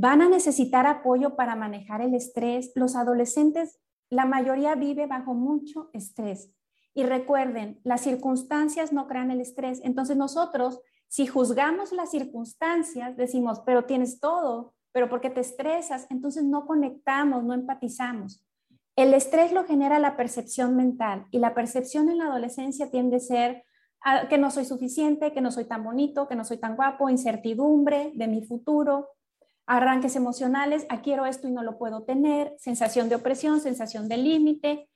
Van 0.00 0.22
a 0.22 0.30
necesitar 0.30 0.86
apoyo 0.86 1.36
para 1.36 1.56
manejar 1.56 2.00
el 2.00 2.14
estrés. 2.14 2.72
Los 2.74 2.96
adolescentes, 2.96 3.78
la 4.08 4.24
mayoría 4.24 4.74
vive 4.74 5.06
bajo 5.06 5.34
mucho 5.34 5.90
estrés. 5.92 6.54
Y 6.94 7.02
recuerden, 7.02 7.78
las 7.84 8.00
circunstancias 8.00 8.94
no 8.94 9.06
crean 9.06 9.30
el 9.30 9.42
estrés. 9.42 9.78
Entonces 9.84 10.16
nosotros, 10.16 10.80
si 11.06 11.26
juzgamos 11.26 11.92
las 11.92 12.12
circunstancias, 12.12 13.14
decimos, 13.18 13.60
pero 13.66 13.84
tienes 13.84 14.20
todo, 14.20 14.72
pero 14.90 15.10
¿por 15.10 15.20
qué 15.20 15.28
te 15.28 15.40
estresas? 15.40 16.06
Entonces 16.08 16.44
no 16.44 16.64
conectamos, 16.64 17.44
no 17.44 17.52
empatizamos. 17.52 18.42
El 18.96 19.12
estrés 19.12 19.52
lo 19.52 19.64
genera 19.64 19.98
la 19.98 20.16
percepción 20.16 20.76
mental 20.76 21.26
y 21.30 21.40
la 21.40 21.52
percepción 21.52 22.08
en 22.08 22.16
la 22.16 22.28
adolescencia 22.28 22.90
tiende 22.90 23.16
a 23.16 23.20
ser 23.20 23.64
ah, 24.00 24.28
que 24.30 24.38
no 24.38 24.50
soy 24.50 24.64
suficiente, 24.64 25.34
que 25.34 25.42
no 25.42 25.50
soy 25.50 25.66
tan 25.66 25.84
bonito, 25.84 26.26
que 26.26 26.36
no 26.36 26.44
soy 26.46 26.56
tan 26.56 26.74
guapo, 26.74 27.10
incertidumbre 27.10 28.12
de 28.14 28.28
mi 28.28 28.42
futuro, 28.42 29.10
arranques 29.70 30.16
emocionales, 30.16 30.84
ah, 30.88 31.00
quiero 31.00 31.26
esto 31.26 31.46
y 31.46 31.52
no 31.52 31.62
lo 31.62 31.78
puedo 31.78 32.02
tener, 32.02 32.56
sensación 32.58 33.08
de 33.08 33.14
opresión, 33.14 33.60
sensación 33.60 34.08
de 34.08 34.16
límite. 34.16 34.90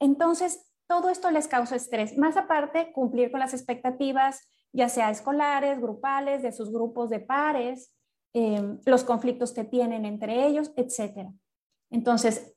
Entonces, 0.00 0.66
todo 0.88 1.10
esto 1.10 1.30
les 1.30 1.46
causa 1.46 1.76
estrés. 1.76 2.18
Más 2.18 2.36
aparte, 2.36 2.92
cumplir 2.92 3.30
con 3.30 3.38
las 3.38 3.54
expectativas, 3.54 4.48
ya 4.72 4.88
sea 4.88 5.10
escolares, 5.10 5.80
grupales, 5.80 6.42
de 6.42 6.50
sus 6.50 6.72
grupos 6.72 7.08
de 7.08 7.20
pares, 7.20 7.94
em, 8.32 8.80
los 8.84 9.04
conflictos 9.04 9.52
que 9.52 9.62
tienen 9.62 10.04
entre 10.04 10.44
ellos, 10.44 10.72
etc. 10.76 11.30
Entonces, 11.90 12.52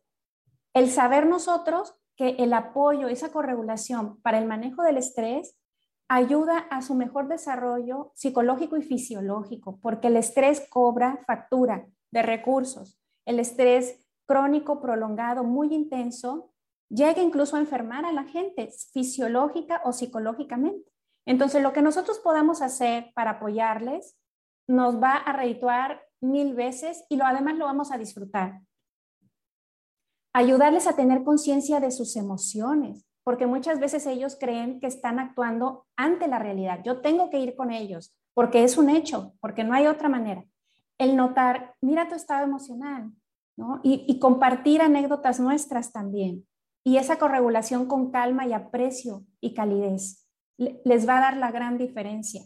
el 0.73 0.89
saber 0.89 1.27
nosotros 1.27 1.93
que 2.15 2.29
el 2.39 2.51
apoyo, 2.51 3.09
esa 3.09 3.31
corregulación 3.31 4.19
para 4.23 4.39
el 4.39 4.47
manejo 4.47 4.81
del 4.81 4.97
estrés 4.97 5.55
ayuda 6.09 6.59
a 6.69 6.81
su 6.81 6.95
mejor 6.95 7.27
desarrollo 7.27 8.11
psicológico 8.15 8.77
y 8.77 8.81
fisiológico, 8.81 9.79
porque 9.81 10.07
el 10.07 10.17
estrés 10.17 10.67
cobra 10.69 11.23
factura 11.25 11.87
de 12.11 12.21
recursos. 12.21 12.99
El 13.25 13.39
estrés 13.39 14.03
crónico, 14.25 14.81
prolongado, 14.81 15.43
muy 15.43 15.73
intenso, 15.73 16.53
llega 16.89 17.21
incluso 17.21 17.55
a 17.55 17.59
enfermar 17.59 18.05
a 18.05 18.13
la 18.13 18.23
gente 18.23 18.69
fisiológica 18.93 19.81
o 19.83 19.91
psicológicamente. 19.91 20.91
Entonces, 21.25 21.61
lo 21.61 21.73
que 21.73 21.81
nosotros 21.81 22.19
podamos 22.19 22.61
hacer 22.61 23.11
para 23.13 23.31
apoyarles 23.31 24.17
nos 24.67 25.01
va 25.01 25.15
a 25.15 25.33
redituar 25.33 26.01
mil 26.21 26.53
veces 26.55 27.05
y 27.09 27.17
lo, 27.17 27.25
además 27.25 27.55
lo 27.57 27.65
vamos 27.65 27.91
a 27.91 27.97
disfrutar 27.97 28.61
ayudarles 30.37 30.85
a 30.85 30.95
tener 30.95 31.23
conciencia 31.23 31.79
de 31.79 31.89
sus 31.89 32.15
emociones, 32.15 33.06
porque 33.27 33.45
muchas 33.45 33.81
veces 33.81 34.05
ellos 34.05 34.37
creen 34.39 34.79
que 34.79 34.87
están 34.87 35.19
actuando 35.19 35.85
ante 35.97 36.29
la 36.29 36.39
realidad. 36.39 36.79
Yo 36.85 37.01
tengo 37.01 37.29
que 37.29 37.41
ir 37.41 37.57
con 37.57 37.71
ellos, 37.71 38.15
porque 38.33 38.63
es 38.63 38.77
un 38.77 38.89
hecho, 38.89 39.33
porque 39.41 39.65
no 39.65 39.73
hay 39.73 39.85
otra 39.85 40.07
manera. 40.07 40.45
El 40.97 41.17
notar, 41.17 41.75
mira 41.81 42.07
tu 42.07 42.15
estado 42.15 42.45
emocional, 42.45 43.11
¿no? 43.57 43.81
Y, 43.83 44.17
compartir 44.19 44.81
anécdotas 44.81 45.41
nuestras 45.41 45.91
también. 45.91 46.47
Y 46.85 46.95
esa 46.95 47.19
corregulación 47.19 47.85
con 47.87 48.11
calma 48.11 48.47
y 48.47 48.53
aprecio 48.53 49.25
y 49.41 49.53
calidez 49.53 50.25
les 50.57 51.05
va 51.05 51.17
a 51.17 51.21
dar 51.21 51.35
la 51.35 51.51
gran 51.51 51.77
diferencia. 51.77 52.43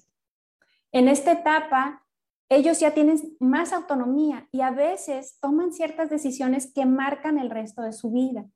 En 0.91 1.09
esta 1.09 1.31
etapa, 1.31 2.03
ellos 2.49 2.79
ya 2.79 2.95
tienen 2.95 3.19
más 3.39 3.71
autonomía 3.71 4.47
y 4.51 4.61
a 4.61 4.71
veces 4.71 5.37
toman 5.41 5.73
ciertas 5.73 6.09
decisiones 6.09 6.73
que 6.73 6.87
marcan 6.87 7.37
el 7.37 7.51
resto 7.51 7.83
de 7.83 7.93
su 7.93 8.11
vida. 8.11 8.47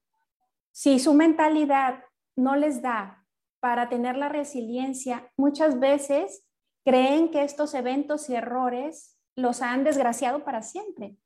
Si 0.72 0.98
su 0.98 1.14
mentalidad 1.14 2.00
no 2.36 2.56
les 2.56 2.82
da 2.82 3.26
para 3.60 3.90
tener 3.90 4.18
la 4.18 4.30
resiliencia, 4.30 5.32
muchas 5.38 5.80
veces 5.80 6.46
creen 6.86 7.32
que 7.32 7.44
estos 7.44 7.74
eventos 7.74 8.30
y 8.30 8.36
errores 8.36 9.18
los 9.36 9.62
han 9.62 9.84
desgraciado 9.84 10.44
para 10.44 10.62
siempre. 10.62 11.18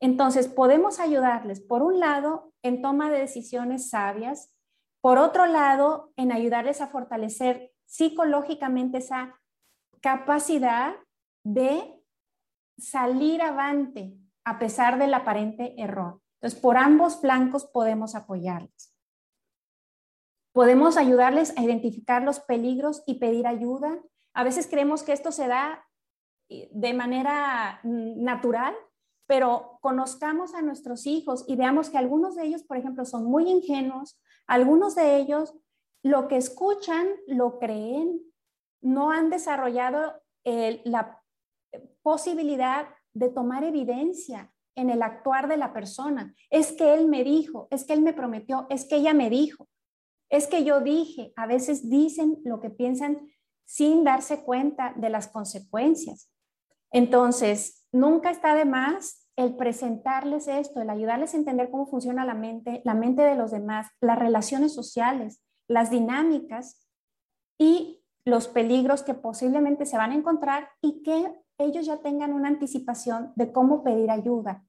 Entonces, 0.00 0.48
podemos 0.48 0.98
ayudarles, 0.98 1.60
por 1.60 1.82
un 1.82 2.00
lado, 2.00 2.52
en 2.62 2.80
toma 2.80 3.10
de 3.10 3.18
decisiones 3.18 3.90
sabias, 3.90 4.54
por 5.02 5.18
otro 5.18 5.46
lado, 5.46 6.12
en 6.16 6.32
ayudarles 6.32 6.80
a 6.80 6.88
fortalecer 6.88 7.72
psicológicamente 7.86 8.98
esa 8.98 9.38
capacidad 10.00 10.94
de 11.44 12.00
salir 12.78 13.42
avante 13.42 14.16
a 14.44 14.58
pesar 14.58 14.98
del 14.98 15.12
aparente 15.12 15.74
error. 15.80 16.20
Entonces, 16.40 16.60
por 16.60 16.78
ambos 16.78 17.20
flancos 17.20 17.66
podemos 17.66 18.14
apoyarles. 18.14 18.89
Podemos 20.60 20.98
ayudarles 20.98 21.56
a 21.56 21.62
identificar 21.62 22.22
los 22.22 22.40
peligros 22.40 23.02
y 23.06 23.14
pedir 23.14 23.46
ayuda 23.46 23.98
a 24.34 24.44
veces 24.44 24.66
creemos 24.68 25.02
que 25.02 25.14
esto 25.14 25.32
se 25.32 25.48
da 25.48 25.84
eh, 26.50 26.68
de 26.70 26.94
manera 26.94 27.80
mm, 27.82 28.22
natural, 28.22 28.74
pero 29.26 29.78
conozcamos 29.80 30.54
a 30.54 30.60
nuestros 30.60 31.06
hijos 31.06 31.44
y 31.48 31.56
veamos 31.56 31.90
que 31.90 31.96
algunos 31.96 32.36
de 32.36 32.44
ellos, 32.44 32.62
por 32.64 32.76
ejemplo, 32.76 33.04
son 33.04 33.24
muy 33.24 33.48
ingenuos, 33.48 34.20
algunos 34.46 34.94
de 34.94 35.16
ellos 35.16 35.54
lo 36.02 36.28
que 36.28 36.36
escuchan 36.36 37.06
lo 37.26 37.58
creen, 37.58 38.20
no 38.82 39.10
han 39.10 39.30
desarrollado 39.30 40.14
la 40.44 41.22
posibilidad 42.02 42.88
de 43.12 43.28
tomar 43.28 43.62
evidencia 43.64 44.52
en 44.74 44.90
el 44.90 45.02
actuar 45.02 45.48
de 45.48 45.58
la 45.58 45.72
persona. 45.72 46.34
Es 46.48 46.72
que 46.72 46.94
él 46.94 47.06
me 47.06 47.22
dijo, 47.22 47.68
es 47.70 47.84
que 47.84 47.92
él 47.92 48.00
me 48.00 48.14
prometió, 48.14 48.66
es 48.70 48.86
que 48.86 48.96
ella 48.96 49.12
me 49.12 49.28
dijo, 49.28 49.68
es 50.30 50.46
que 50.46 50.64
yo 50.64 50.80
dije. 50.80 51.32
A 51.36 51.46
veces 51.46 51.90
dicen 51.90 52.38
lo 52.44 52.60
que 52.60 52.70
piensan 52.70 53.28
sin 53.66 54.04
darse 54.04 54.42
cuenta 54.42 54.94
de 54.96 55.10
las 55.10 55.28
consecuencias. 55.28 56.32
Entonces, 56.92 57.86
nunca 57.92 58.30
está 58.30 58.54
de 58.54 58.64
más 58.64 59.28
el 59.36 59.56
presentarles 59.56 60.48
esto, 60.48 60.80
el 60.80 60.90
ayudarles 60.90 61.34
a 61.34 61.36
entender 61.36 61.70
cómo 61.70 61.86
funciona 61.86 62.24
la 62.24 62.34
mente, 62.34 62.82
la 62.84 62.94
mente 62.94 63.22
de 63.22 63.36
los 63.36 63.50
demás, 63.50 63.88
las 64.00 64.18
relaciones 64.18 64.74
sociales, 64.74 65.42
las 65.68 65.90
dinámicas 65.90 66.86
y 67.58 68.02
los 68.24 68.48
peligros 68.48 69.02
que 69.02 69.14
posiblemente 69.14 69.86
se 69.86 69.96
van 69.96 70.12
a 70.12 70.16
encontrar 70.16 70.68
y 70.82 71.02
que 71.02 71.32
ellos 71.58 71.86
ya 71.86 71.98
tengan 71.98 72.32
una 72.32 72.48
anticipación 72.48 73.32
de 73.36 73.52
cómo 73.52 73.82
pedir 73.82 74.10
ayuda 74.10 74.64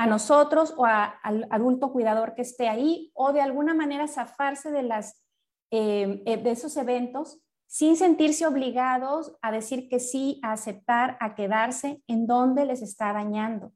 a 0.00 0.06
nosotros 0.06 0.72
o 0.78 0.86
al 0.86 1.46
adulto 1.50 1.92
cuidador 1.92 2.34
que 2.34 2.40
esté 2.40 2.70
ahí 2.70 3.12
o 3.12 3.34
de 3.34 3.42
alguna 3.42 3.74
manera 3.74 4.08
zafarse 4.08 4.70
de, 4.70 4.82
las, 4.82 5.22
eh, 5.70 6.22
eh, 6.24 6.38
de 6.38 6.50
esos 6.52 6.78
eventos 6.78 7.42
sin 7.66 7.96
sentirse 7.96 8.46
obligados 8.46 9.36
a 9.42 9.52
decir 9.52 9.90
que 9.90 10.00
sí, 10.00 10.40
a 10.42 10.52
aceptar, 10.52 11.18
a 11.20 11.34
quedarse 11.34 12.02
en 12.06 12.26
donde 12.26 12.64
les 12.64 12.80
está 12.80 13.12
dañando. 13.12 13.74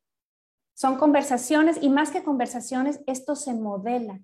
Son 0.73 0.97
conversaciones 0.97 1.77
y 1.83 1.91
más 1.91 2.11
que 2.11 2.25
conversaciones, 2.25 3.03
esto 3.07 3.37
se 3.37 3.53
modela 3.53 4.19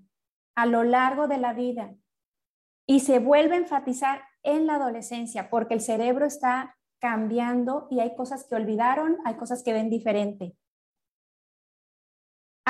a 0.57 0.65
lo 0.65 0.85
largo 0.85 1.29
de 1.29 1.37
la 1.37 1.53
vida 1.53 1.95
y 2.87 3.01
se 3.01 3.19
vuelve 3.19 3.57
a 3.57 3.59
enfatizar 3.59 4.23
en 4.43 4.67
la 4.67 4.77
adolescencia 4.77 5.51
porque 5.51 5.75
el 5.75 5.83
cerebro 5.83 6.25
está 6.25 6.79
cambiando 6.99 7.89
y 7.91 8.01
hay 8.01 8.17
cosas 8.17 8.47
que 8.49 8.55
olvidaron, 8.55 9.19
hay 9.27 9.35
cosas 9.35 9.63
que 9.63 9.75
ven 9.75 9.91
diferente. 9.91 10.57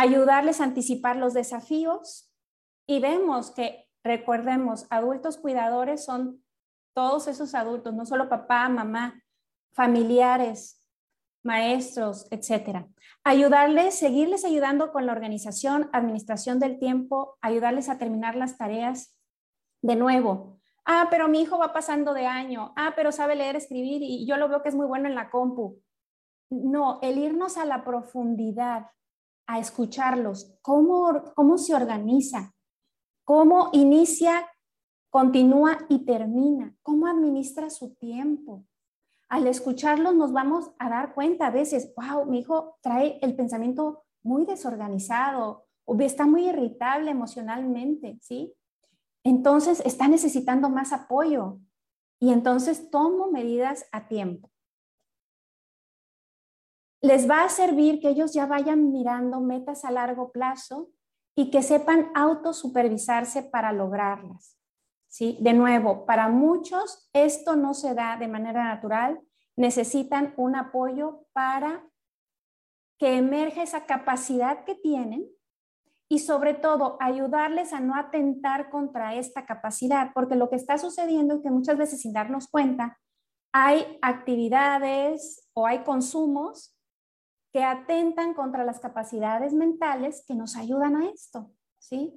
Ayudarles 0.01 0.63
a 0.63 0.65
anticipar 0.65 1.17
los 1.17 1.35
desafíos 1.35 2.33
y 2.87 3.01
vemos 3.01 3.51
que, 3.51 3.87
recordemos, 4.03 4.87
adultos 4.89 5.37
cuidadores 5.37 6.07
son 6.07 6.43
todos 6.95 7.29
esos 7.29 7.55
adultos, 7.55 7.93
no 7.93 8.07
solo 8.07 8.31
papá, 8.31 8.67
mamá, 8.71 9.23
familiares, 9.75 10.83
maestros, 11.45 12.27
etcétera. 12.31 12.89
Ayudarles, 13.25 13.95
seguirles 13.99 14.47
ayudando 14.47 14.91
con 14.91 15.05
la 15.05 15.13
organización, 15.13 15.91
administración 15.93 16.61
del 16.61 16.79
tiempo, 16.79 17.37
ayudarles 17.43 17.91
a 17.91 17.99
terminar 17.99 18.37
las 18.37 18.57
tareas. 18.57 19.15
De 19.83 19.97
nuevo, 19.97 20.61
ah, 20.87 21.09
pero 21.11 21.29
mi 21.29 21.43
hijo 21.43 21.59
va 21.59 21.75
pasando 21.75 22.15
de 22.15 22.25
año, 22.25 22.73
ah, 22.75 22.95
pero 22.97 23.13
sabe 23.13 23.37
leer, 23.37 23.55
escribir 23.55 24.01
y 24.03 24.27
yo 24.27 24.39
lo 24.39 24.49
veo 24.49 24.63
que 24.63 24.71
es 24.71 24.75
muy 24.75 24.87
bueno 24.87 25.11
en 25.11 25.15
la 25.15 25.29
compu. 25.29 25.79
No, 26.49 27.01
el 27.03 27.19
irnos 27.19 27.59
a 27.59 27.67
la 27.67 27.85
profundidad, 27.85 28.87
a 29.51 29.59
escucharlos, 29.59 30.57
cómo, 30.63 31.25
cómo 31.35 31.59
se 31.59 31.75
organiza, 31.75 32.55
cómo 33.25 33.71
inicia 33.73 34.47
continúa 35.11 35.77
y 35.89 36.05
termina, 36.05 36.73
cómo 36.83 37.09
administra 37.09 37.69
su 37.69 37.97
tiempo. 37.97 38.65
Al 39.29 39.49
escucharlos 39.49 40.15
nos 40.15 40.33
vamos 40.33 40.71
a 40.79 40.89
dar 40.89 41.15
cuenta 41.15 41.49
a 41.49 41.51
veces, 41.51 41.93
wow, 41.97 42.27
mi 42.27 42.39
hijo 42.39 42.77
trae 42.81 43.19
el 43.23 43.35
pensamiento 43.35 44.05
muy 44.23 44.47
desorganizado 44.47 45.67
o 45.85 45.99
está 45.99 46.27
muy 46.27 46.49
irritable 46.49 47.11
emocionalmente, 47.11 48.19
¿sí? 48.23 48.55
Entonces 49.25 49.83
está 49.85 50.07
necesitando 50.07 50.71
más 50.71 50.93
apoyo 50.93 51.59
y 52.21 52.33
entonces 52.33 52.89
tomo 52.91 53.33
medidas 53.33 53.85
a 53.91 54.07
tiempo. 54.07 54.50
Les 57.03 57.29
va 57.29 57.45
a 57.45 57.49
servir 57.49 58.01
que 58.01 58.09
ellos 58.09 58.33
ya 58.33 58.47
vayan 58.47 58.93
mirando 58.93 59.41
metas 59.41 59.85
a 59.85 59.91
largo 59.91 60.33
plazo 60.33 60.91
y 61.35 61.51
que 61.51 61.63
sepan 61.63 62.11
autosupervisarse 62.15 63.43
para 63.43 63.73
lograrlas. 63.73 64.59
¿sí? 65.09 65.39
De 65.41 65.53
nuevo, 65.55 66.05
para 66.05 66.29
muchos 66.29 67.09
esto 67.13 67.57
no 67.57 67.75
se 67.75 67.95
da 67.95 68.17
de 68.17 68.29
manera 68.29 68.65
natural, 68.65 69.21
necesitan 69.57 70.35
un 70.37 70.57
apoyo 70.57 71.27
para 71.33 71.87
que 72.99 73.17
emerja 73.17 73.63
esa 73.63 73.87
capacidad 73.87 74.65
que 74.65 74.75
tienen 74.75 75.27
y 76.09 76.19
sobre 76.19 76.55
todo 76.55 76.97
ayudarles 77.01 77.73
a 77.73 77.81
no 77.81 77.95
atentar 77.95 78.69
contra 78.69 79.15
esta 79.15 79.47
capacidad, 79.47 80.11
porque 80.13 80.35
lo 80.35 80.51
que 80.51 80.57
está 80.57 80.77
sucediendo 80.77 81.37
es 81.37 81.43
que 81.43 81.51
muchas 81.51 81.79
veces 81.79 82.01
sin 82.03 82.13
darnos 82.13 82.49
cuenta 82.49 82.99
hay 83.53 83.99
actividades 84.03 85.49
o 85.55 85.67
hay 85.67 85.79
consumos 85.83 86.77
que 87.53 87.65
atentan 87.65 88.35
contra 88.35 88.65
las 88.65 88.79
capacidades 88.79 89.53
mentales 89.53 90.25
que 90.27 90.35
nos 90.35 90.57
ayudan 90.57 90.97
a 90.97 91.09
esto, 91.09 91.51
¿sí? 91.79 92.15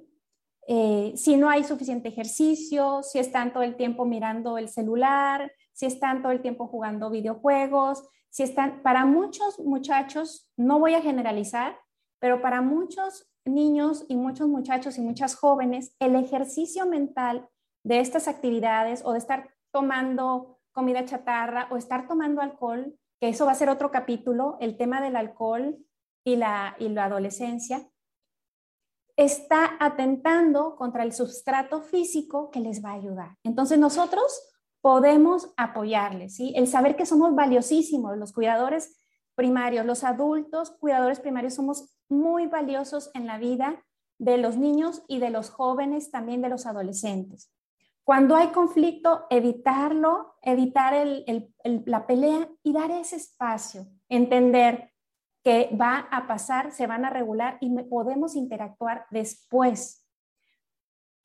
Eh, 0.66 1.12
si 1.16 1.36
no 1.36 1.50
hay 1.50 1.64
suficiente 1.64 2.08
ejercicio, 2.08 3.02
si 3.02 3.18
están 3.18 3.52
todo 3.52 3.62
el 3.62 3.76
tiempo 3.76 4.06
mirando 4.06 4.56
el 4.56 4.68
celular, 4.68 5.52
si 5.72 5.86
están 5.86 6.22
todo 6.22 6.32
el 6.32 6.40
tiempo 6.40 6.68
jugando 6.68 7.10
videojuegos, 7.10 8.08
si 8.30 8.42
están, 8.42 8.82
para 8.82 9.04
muchos 9.04 9.58
muchachos, 9.60 10.50
no 10.56 10.78
voy 10.78 10.94
a 10.94 11.02
generalizar, 11.02 11.78
pero 12.18 12.40
para 12.40 12.62
muchos 12.62 13.30
niños 13.44 14.06
y 14.08 14.16
muchos 14.16 14.48
muchachos 14.48 14.96
y 14.96 15.02
muchas 15.02 15.36
jóvenes, 15.36 15.94
el 15.98 16.16
ejercicio 16.16 16.86
mental 16.86 17.48
de 17.84 18.00
estas 18.00 18.26
actividades 18.26 19.02
o 19.04 19.12
de 19.12 19.18
estar 19.18 19.50
tomando 19.70 20.58
comida 20.72 21.04
chatarra 21.04 21.68
o 21.70 21.76
estar 21.76 22.08
tomando 22.08 22.40
alcohol, 22.40 22.98
que 23.20 23.28
eso 23.28 23.46
va 23.46 23.52
a 23.52 23.56
ser 23.56 23.68
otro 23.68 23.90
capítulo, 23.90 24.56
el 24.60 24.76
tema 24.76 25.00
del 25.00 25.16
alcohol 25.16 25.78
y 26.24 26.36
la, 26.36 26.76
y 26.78 26.88
la 26.88 27.04
adolescencia, 27.04 27.88
está 29.16 29.76
atentando 29.78 30.74
contra 30.76 31.04
el 31.04 31.12
sustrato 31.12 31.82
físico 31.82 32.50
que 32.50 32.60
les 32.60 32.84
va 32.84 32.90
a 32.90 32.94
ayudar. 32.94 33.36
Entonces 33.44 33.78
nosotros 33.78 34.24
podemos 34.80 35.52
apoyarles, 35.56 36.36
¿sí? 36.36 36.52
El 36.56 36.66
saber 36.66 36.96
que 36.96 37.06
somos 37.06 37.34
valiosísimos, 37.34 38.18
los 38.18 38.32
cuidadores 38.32 39.00
primarios, 39.34 39.86
los 39.86 40.04
adultos 40.04 40.72
cuidadores 40.78 41.20
primarios 41.20 41.54
somos 41.54 41.96
muy 42.08 42.46
valiosos 42.46 43.10
en 43.14 43.26
la 43.26 43.38
vida 43.38 43.82
de 44.18 44.38
los 44.38 44.56
niños 44.56 45.02
y 45.08 45.18
de 45.18 45.30
los 45.30 45.50
jóvenes, 45.50 46.10
también 46.10 46.42
de 46.42 46.48
los 46.48 46.66
adolescentes. 46.66 47.50
Cuando 48.04 48.36
hay 48.36 48.48
conflicto, 48.48 49.26
evitarlo, 49.30 50.36
evitar 50.42 50.94
la 51.64 52.06
pelea 52.06 52.48
y 52.62 52.72
dar 52.74 52.90
ese 52.90 53.16
espacio, 53.16 53.86
entender 54.10 54.92
que 55.42 55.74
va 55.78 56.08
a 56.10 56.26
pasar, 56.26 56.70
se 56.72 56.86
van 56.86 57.04
a 57.04 57.10
regular 57.10 57.56
y 57.60 57.70
podemos 57.84 58.36
interactuar 58.36 59.06
después. 59.10 60.02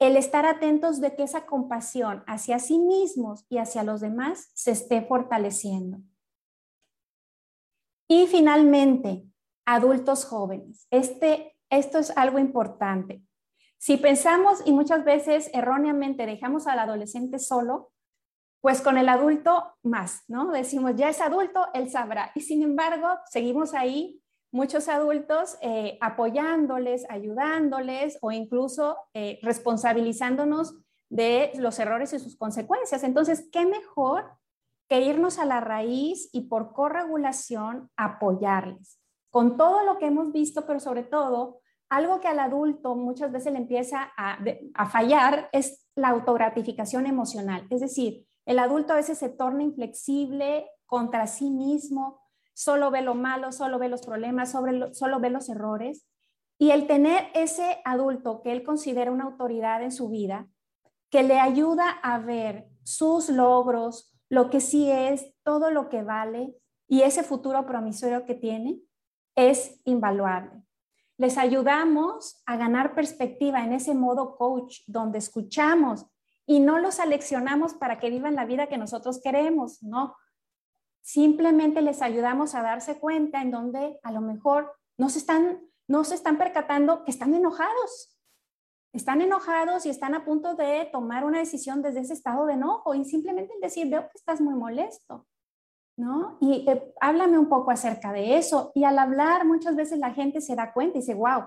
el 0.02 0.16
estar 0.16 0.46
atentos 0.46 1.02
de 1.02 1.14
que 1.14 1.24
esa 1.24 1.46
compasión 1.46 2.24
hacia 2.26 2.58
sí 2.60 2.80
mismos 2.80 3.46
y 3.50 3.58
hacia 3.58 3.84
los 3.84 4.00
demás 4.00 4.50
se 4.54 4.72
esté 4.72 5.02
fortaleciendo. 5.02 5.98
Y 8.08 8.26
finalmente, 8.28 9.26
adultos 9.66 10.24
jóvenes. 10.24 10.88
Este, 10.90 11.54
esto 11.70 12.00
es 12.00 12.16
algo 12.16 12.40
importante. 12.40 13.22
Si 13.80 13.96
pensamos 13.96 14.62
y 14.66 14.74
muchas 14.74 15.06
veces 15.06 15.50
erróneamente 15.54 16.26
dejamos 16.26 16.68
al 16.68 16.80
adolescente 16.80 17.40
solo, 17.40 17.92
pues 18.60 18.82
con 18.82 18.98
el 18.98 19.08
adulto 19.08 19.74
más, 19.84 20.24
¿no? 20.28 20.52
Decimos, 20.52 20.96
ya 20.98 21.08
es 21.08 21.22
adulto, 21.22 21.66
él 21.74 21.90
sabrá. 21.90 22.32
Y 22.36 22.42
sin 22.42 22.62
embargo, 22.62 23.08
seguimos 23.32 23.74
ahí 23.74 24.22
muchos 24.52 24.90
adultos 24.90 25.58
eh, 25.62 25.98
apoyándoles, 26.02 27.06
ayudándoles 27.10 28.18
o 28.22 28.34
incluso 28.34 28.98
eh, 29.14 29.40
responsabilizándonos 29.44 30.76
de 31.08 31.54
los 31.56 31.80
errores 31.80 32.12
y 32.12 32.20
sus 32.20 32.36
consecuencias. 32.36 33.04
Entonces, 33.04 33.48
¿qué 33.50 33.66
mejor 33.66 34.30
que 34.90 35.00
irnos 35.00 35.40
a 35.40 35.46
la 35.46 35.62
raíz 35.62 36.30
y 36.34 36.50
por 36.50 36.74
corregulación 36.74 37.90
apoyarles? 37.96 39.00
Con 39.30 39.56
todo 39.56 39.86
lo 39.86 39.98
que 40.00 40.08
hemos 40.08 40.34
visto, 40.34 40.66
pero 40.66 40.82
sobre 40.82 41.04
todo, 41.04 41.62
algo 41.90 42.20
que 42.20 42.28
al 42.28 42.40
adulto 42.40 42.96
muchas 42.96 43.32
veces 43.32 43.52
le 43.52 43.60
empieza 43.60 44.12
a, 44.16 44.38
a 44.76 44.90
fallar 44.90 45.50
es 45.52 45.88
la 45.96 46.10
autogratificación 46.10 47.06
emocional. 47.06 47.66
Es 47.70 47.82
decir, 47.82 48.26
el 48.46 48.60
adulto 48.60 48.94
a 48.94 48.98
veces 48.98 49.18
se 49.18 49.30
torna 49.30 49.64
inflexible 49.64 50.68
contra 50.86 51.28
sí 51.28 51.50
mismo, 51.50 52.22
solo 52.54 52.92
ve 52.92 53.02
lo 53.02 53.16
malo, 53.16 53.52
solo 53.52 53.80
ve 53.80 53.90
los 53.90 54.06
problemas, 54.06 54.52
solo 54.52 55.20
ve 55.20 55.30
los 55.30 55.50
errores. 55.50 56.06
Y 56.58 56.72
el 56.72 56.88
tener 56.88 57.28
ese 57.34 57.80
adulto 57.86 58.42
que 58.42 58.52
él 58.52 58.64
considera 58.64 59.12
una 59.12 59.26
autoridad 59.26 59.82
en 59.82 59.92
su 59.92 60.10
vida, 60.10 60.48
que 61.10 61.24
le 61.24 61.40
ayuda 61.40 61.90
a 61.90 62.20
ver 62.20 62.68
sus 62.84 63.30
logros, 63.30 64.14
lo 64.30 64.50
que 64.50 64.62
sí 64.62 64.92
es, 64.92 65.34
todo 65.44 65.72
lo 65.72 65.90
que 65.90 66.04
vale 66.04 66.56
y 66.88 67.02
ese 67.02 67.24
futuro 67.24 67.66
promisorio 67.66 68.26
que 68.26 68.36
tiene, 68.36 68.80
es 69.36 69.80
invaluable. 69.86 70.52
Les 71.20 71.38
ayudamos 71.38 72.42
a 72.48 72.58
ganar 72.58 72.96
perspectiva 72.96 73.64
en 73.64 73.74
ese 73.74 73.94
modo 73.94 74.36
coach 74.36 74.80
donde 74.88 75.20
escuchamos 75.20 76.08
y 76.48 76.60
no 76.60 76.80
los 76.80 77.00
aleccionamos 77.00 77.76
para 77.76 78.00
que 78.00 78.10
vivan 78.10 78.34
la 78.34 78.46
vida 78.46 78.66
que 78.66 78.80
nosotros 78.80 79.22
queremos, 79.22 79.84
no, 79.84 80.16
Simplemente 81.10 81.82
les 81.82 82.04
ayudamos 82.04 82.54
a 82.54 82.62
darse 82.62 83.00
cuenta 83.00 83.42
en 83.42 83.50
donde 83.50 84.00
a 84.04 84.12
lo 84.12 84.22
mejor 84.22 84.76
no 84.96 85.10
se 85.10 85.18
están, 85.18 85.60
no 85.88 86.04
se 86.04 86.14
están 86.14 86.38
percatando 86.38 87.04
que 87.04 87.10
están 87.10 87.34
enojados. 87.34 88.16
Están 88.94 89.22
enojados 89.22 89.88
y 89.88 89.90
están 89.90 90.14
a 90.14 90.24
punto 90.24 90.54
de 90.54 90.88
tomar 90.92 91.24
una 91.26 91.40
decisión 91.40 91.82
desde 91.82 92.02
ese 92.02 92.14
estado 92.14 92.46
de 92.46 92.54
enojo 92.54 92.94
y 92.94 93.06
simplemente 93.06 93.56
decir, 93.60 93.90
veo 93.90 94.04
que 94.04 94.18
estás 94.20 94.40
muy 94.40 94.54
molesto, 94.54 95.26
¿no? 96.00 96.38
Y 96.40 96.66
eh, 96.68 96.94
háblame 97.02 97.38
un 97.38 97.50
poco 97.50 97.72
acerca 97.72 98.14
de 98.14 98.38
eso. 98.38 98.72
Y 98.74 98.86
al 98.86 98.98
hablar, 98.98 99.46
muchas 99.46 99.76
veces 99.76 100.00
la 100.00 100.14
gente 100.14 100.40
se 100.40 100.56
da 100.56 100.72
cuenta 100.72 100.98
y 100.98 101.02
dice, 101.02 101.14
wow, 101.14 101.44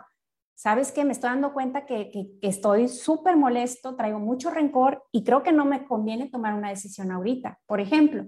¿sabes 0.54 0.92
qué? 0.92 1.04
Me 1.04 1.12
estoy 1.12 1.30
dando 1.30 1.54
cuenta 1.54 1.86
que, 1.86 2.10
que 2.10 2.38
estoy 2.42 2.88
súper 2.88 3.36
molesto, 3.36 3.96
traigo 3.96 4.18
mucho 4.18 4.50
rencor 4.50 5.04
y 5.10 5.24
creo 5.24 5.42
que 5.42 5.52
no 5.52 5.64
me 5.64 5.86
conviene 5.86 6.28
tomar 6.28 6.54
una 6.54 6.68
decisión 6.68 7.10
ahorita. 7.10 7.58
Por 7.66 7.80
ejemplo, 7.80 8.26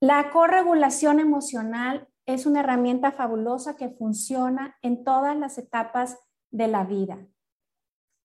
la 0.00 0.30
corregulación 0.30 1.20
emocional 1.20 2.08
es 2.26 2.46
una 2.46 2.60
herramienta 2.60 3.12
fabulosa 3.12 3.76
que 3.76 3.90
funciona 3.90 4.76
en 4.82 5.04
todas 5.04 5.36
las 5.36 5.58
etapas 5.58 6.18
de 6.50 6.68
la 6.68 6.84
vida, 6.84 7.26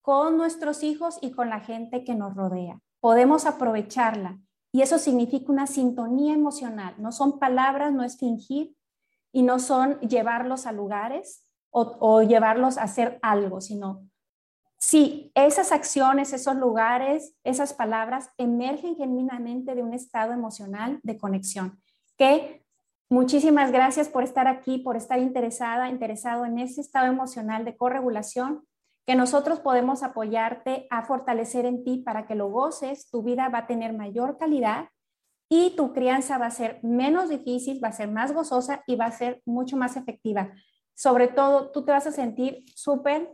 con 0.01 0.37
nuestros 0.37 0.81
hijos 0.81 1.19
y 1.21 1.31
con 1.31 1.49
la 1.49 1.59
gente 1.59 2.03
que 2.05 2.15
nos 2.15 2.35
rodea. 2.35 2.79
Podemos 3.01 3.45
aprovecharla 3.45 4.39
y 4.71 4.81
eso 4.81 4.97
significa 4.97 5.51
una 5.51 5.67
sintonía 5.67 6.33
emocional. 6.33 6.95
No 6.97 7.11
son 7.11 7.39
palabras, 7.39 7.91
no 7.93 8.03
es 8.03 8.17
fingir 8.17 8.75
y 9.31 9.43
no 9.43 9.59
son 9.59 9.99
llevarlos 9.99 10.65
a 10.65 10.71
lugares 10.71 11.45
o, 11.69 12.21
llevarlos 12.21 12.77
a 12.77 12.83
hacer 12.83 13.19
algo, 13.21 13.61
sino 13.61 14.07
Sí, 14.83 15.31
esas 15.35 15.71
acciones, 15.71 16.33
esos 16.33 16.55
lugares, 16.55 17.35
esas 17.43 17.71
palabras 17.71 18.31
emergen 18.37 18.95
genuinamente 18.95 19.75
de 19.75 19.83
un 19.83 19.93
estado 19.93 20.33
emocional 20.33 20.99
de 21.03 21.19
conexión. 21.19 21.79
Que 22.17 22.65
muchísimas 23.07 23.71
gracias 23.71 24.09
por 24.09 24.23
estar 24.23 24.47
aquí, 24.47 24.79
por 24.79 24.97
estar 24.97 25.19
interesada, 25.19 25.87
interesado 25.87 26.45
en 26.45 26.57
ese 26.57 26.81
estado 26.81 27.05
emocional 27.05 27.63
de 27.63 27.77
corregulación, 27.77 28.65
que 29.05 29.15
nosotros 29.15 29.59
podemos 29.59 30.03
apoyarte 30.03 30.87
a 30.89 31.03
fortalecer 31.03 31.65
en 31.65 31.83
ti 31.83 31.97
para 31.97 32.27
que 32.27 32.35
lo 32.35 32.49
goces, 32.49 33.09
tu 33.09 33.23
vida 33.23 33.49
va 33.49 33.59
a 33.59 33.67
tener 33.67 33.93
mayor 33.93 34.37
calidad 34.37 34.89
y 35.49 35.75
tu 35.75 35.91
crianza 35.91 36.37
va 36.37 36.45
a 36.45 36.51
ser 36.51 36.79
menos 36.81 37.29
difícil, 37.29 37.83
va 37.83 37.89
a 37.89 37.93
ser 37.93 38.09
más 38.09 38.31
gozosa 38.31 38.83
y 38.87 38.95
va 38.95 39.05
a 39.05 39.11
ser 39.11 39.41
mucho 39.45 39.75
más 39.75 39.97
efectiva. 39.97 40.51
Sobre 40.93 41.27
todo, 41.27 41.71
tú 41.71 41.83
te 41.83 41.91
vas 41.91 42.07
a 42.07 42.11
sentir 42.11 42.63
súper 42.75 43.29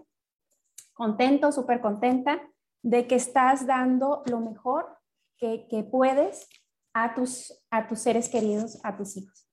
contento, 0.94 1.52
súper 1.52 1.80
contenta 1.80 2.42
de 2.82 3.06
que 3.06 3.16
estás 3.16 3.68
dando 3.68 4.24
lo 4.26 4.40
mejor 4.40 4.98
que, 5.38 5.88
puedes 5.92 6.50
a 6.94 7.14
tus, 7.14 7.54
a 7.70 7.88
tus 7.88 8.00
seres 8.00 8.30
queridos, 8.30 8.80
a 8.84 8.98
tus 8.98 9.18
hijos. 9.18 9.48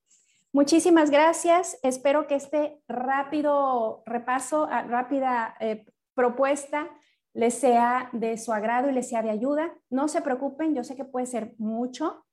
Muchísimas 0.52 1.10
gracias. 1.10 1.78
Espero 1.82 2.26
que 2.26 2.36
este 2.36 2.80
rápido 2.88 4.02
repaso, 4.06 4.66
rápida 4.66 5.54
eh, 5.60 5.84
propuesta 6.14 6.88
les 7.34 7.54
sea 7.54 8.08
de 8.12 8.38
su 8.38 8.52
agrado 8.52 8.88
y 8.88 8.92
les 8.92 9.08
sea 9.08 9.22
de 9.22 9.30
ayuda. 9.30 9.74
No 9.90 10.08
se 10.08 10.22
preocupen, 10.22 10.74
yo 10.74 10.84
sé 10.84 10.94
que 10.94 11.04
puede 11.04 11.26
ser 11.26 11.54
mucho. 11.58 12.24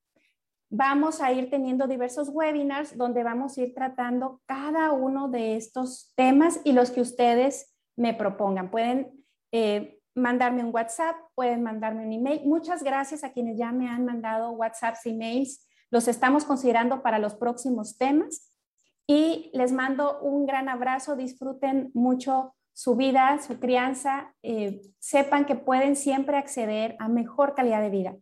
Vamos 0.70 1.22
a 1.22 1.32
ir 1.34 1.50
teniendo 1.50 1.88
diversos 1.88 2.30
webinars 2.30 2.96
donde 2.96 3.24
vamos 3.24 3.58
a 3.58 3.62
ir 3.62 3.74
tratando 3.74 4.42
cada 4.46 4.92
uno 4.92 5.28
de 5.28 5.58
estos 5.58 6.14
temas 6.16 6.62
y 6.64 6.72
los 6.72 6.92
que 6.92 7.02
ustedes 7.02 7.76
me 7.98 8.14
propongan. 8.14 8.70
Pueden 8.70 9.12
eh, 9.52 10.00
mandarme 10.16 10.64
un 10.64 10.74
WhatsApp, 10.74 11.16
pueden 11.36 11.64
mandarme 11.64 12.06
un 12.06 12.14
email. 12.14 12.42
Muchas 12.46 12.84
gracias 12.84 13.24
a 13.24 13.34
quienes 13.34 13.58
ya 13.58 13.72
me 13.72 13.90
han 13.90 14.06
mandado 14.06 14.52
WhatsApps, 14.52 15.06
emails. 15.08 15.68
Los 15.90 16.08
estamos 16.08 16.46
considerando 16.46 17.02
para 17.02 17.20
los 17.20 17.36
próximos 17.36 17.98
temas. 17.98 18.50
Y 19.08 19.52
les 19.54 19.74
mando 19.74 20.22
un 20.22 20.46
gran 20.46 20.70
abrazo. 20.70 21.16
Disfruten 21.16 21.92
mucho 21.94 22.56
su 22.74 22.96
vida, 22.96 23.40
su 23.46 23.60
crianza. 23.60 24.34
Eh, 24.44 24.82
sepan 25.00 25.46
que 25.46 25.56
pueden 25.56 25.96
siempre 25.96 26.38
acceder 26.38 26.96
a 27.00 27.08
mejor 27.08 27.56
calidad 27.56 27.82
de 27.82 27.90
vida. 27.90 28.16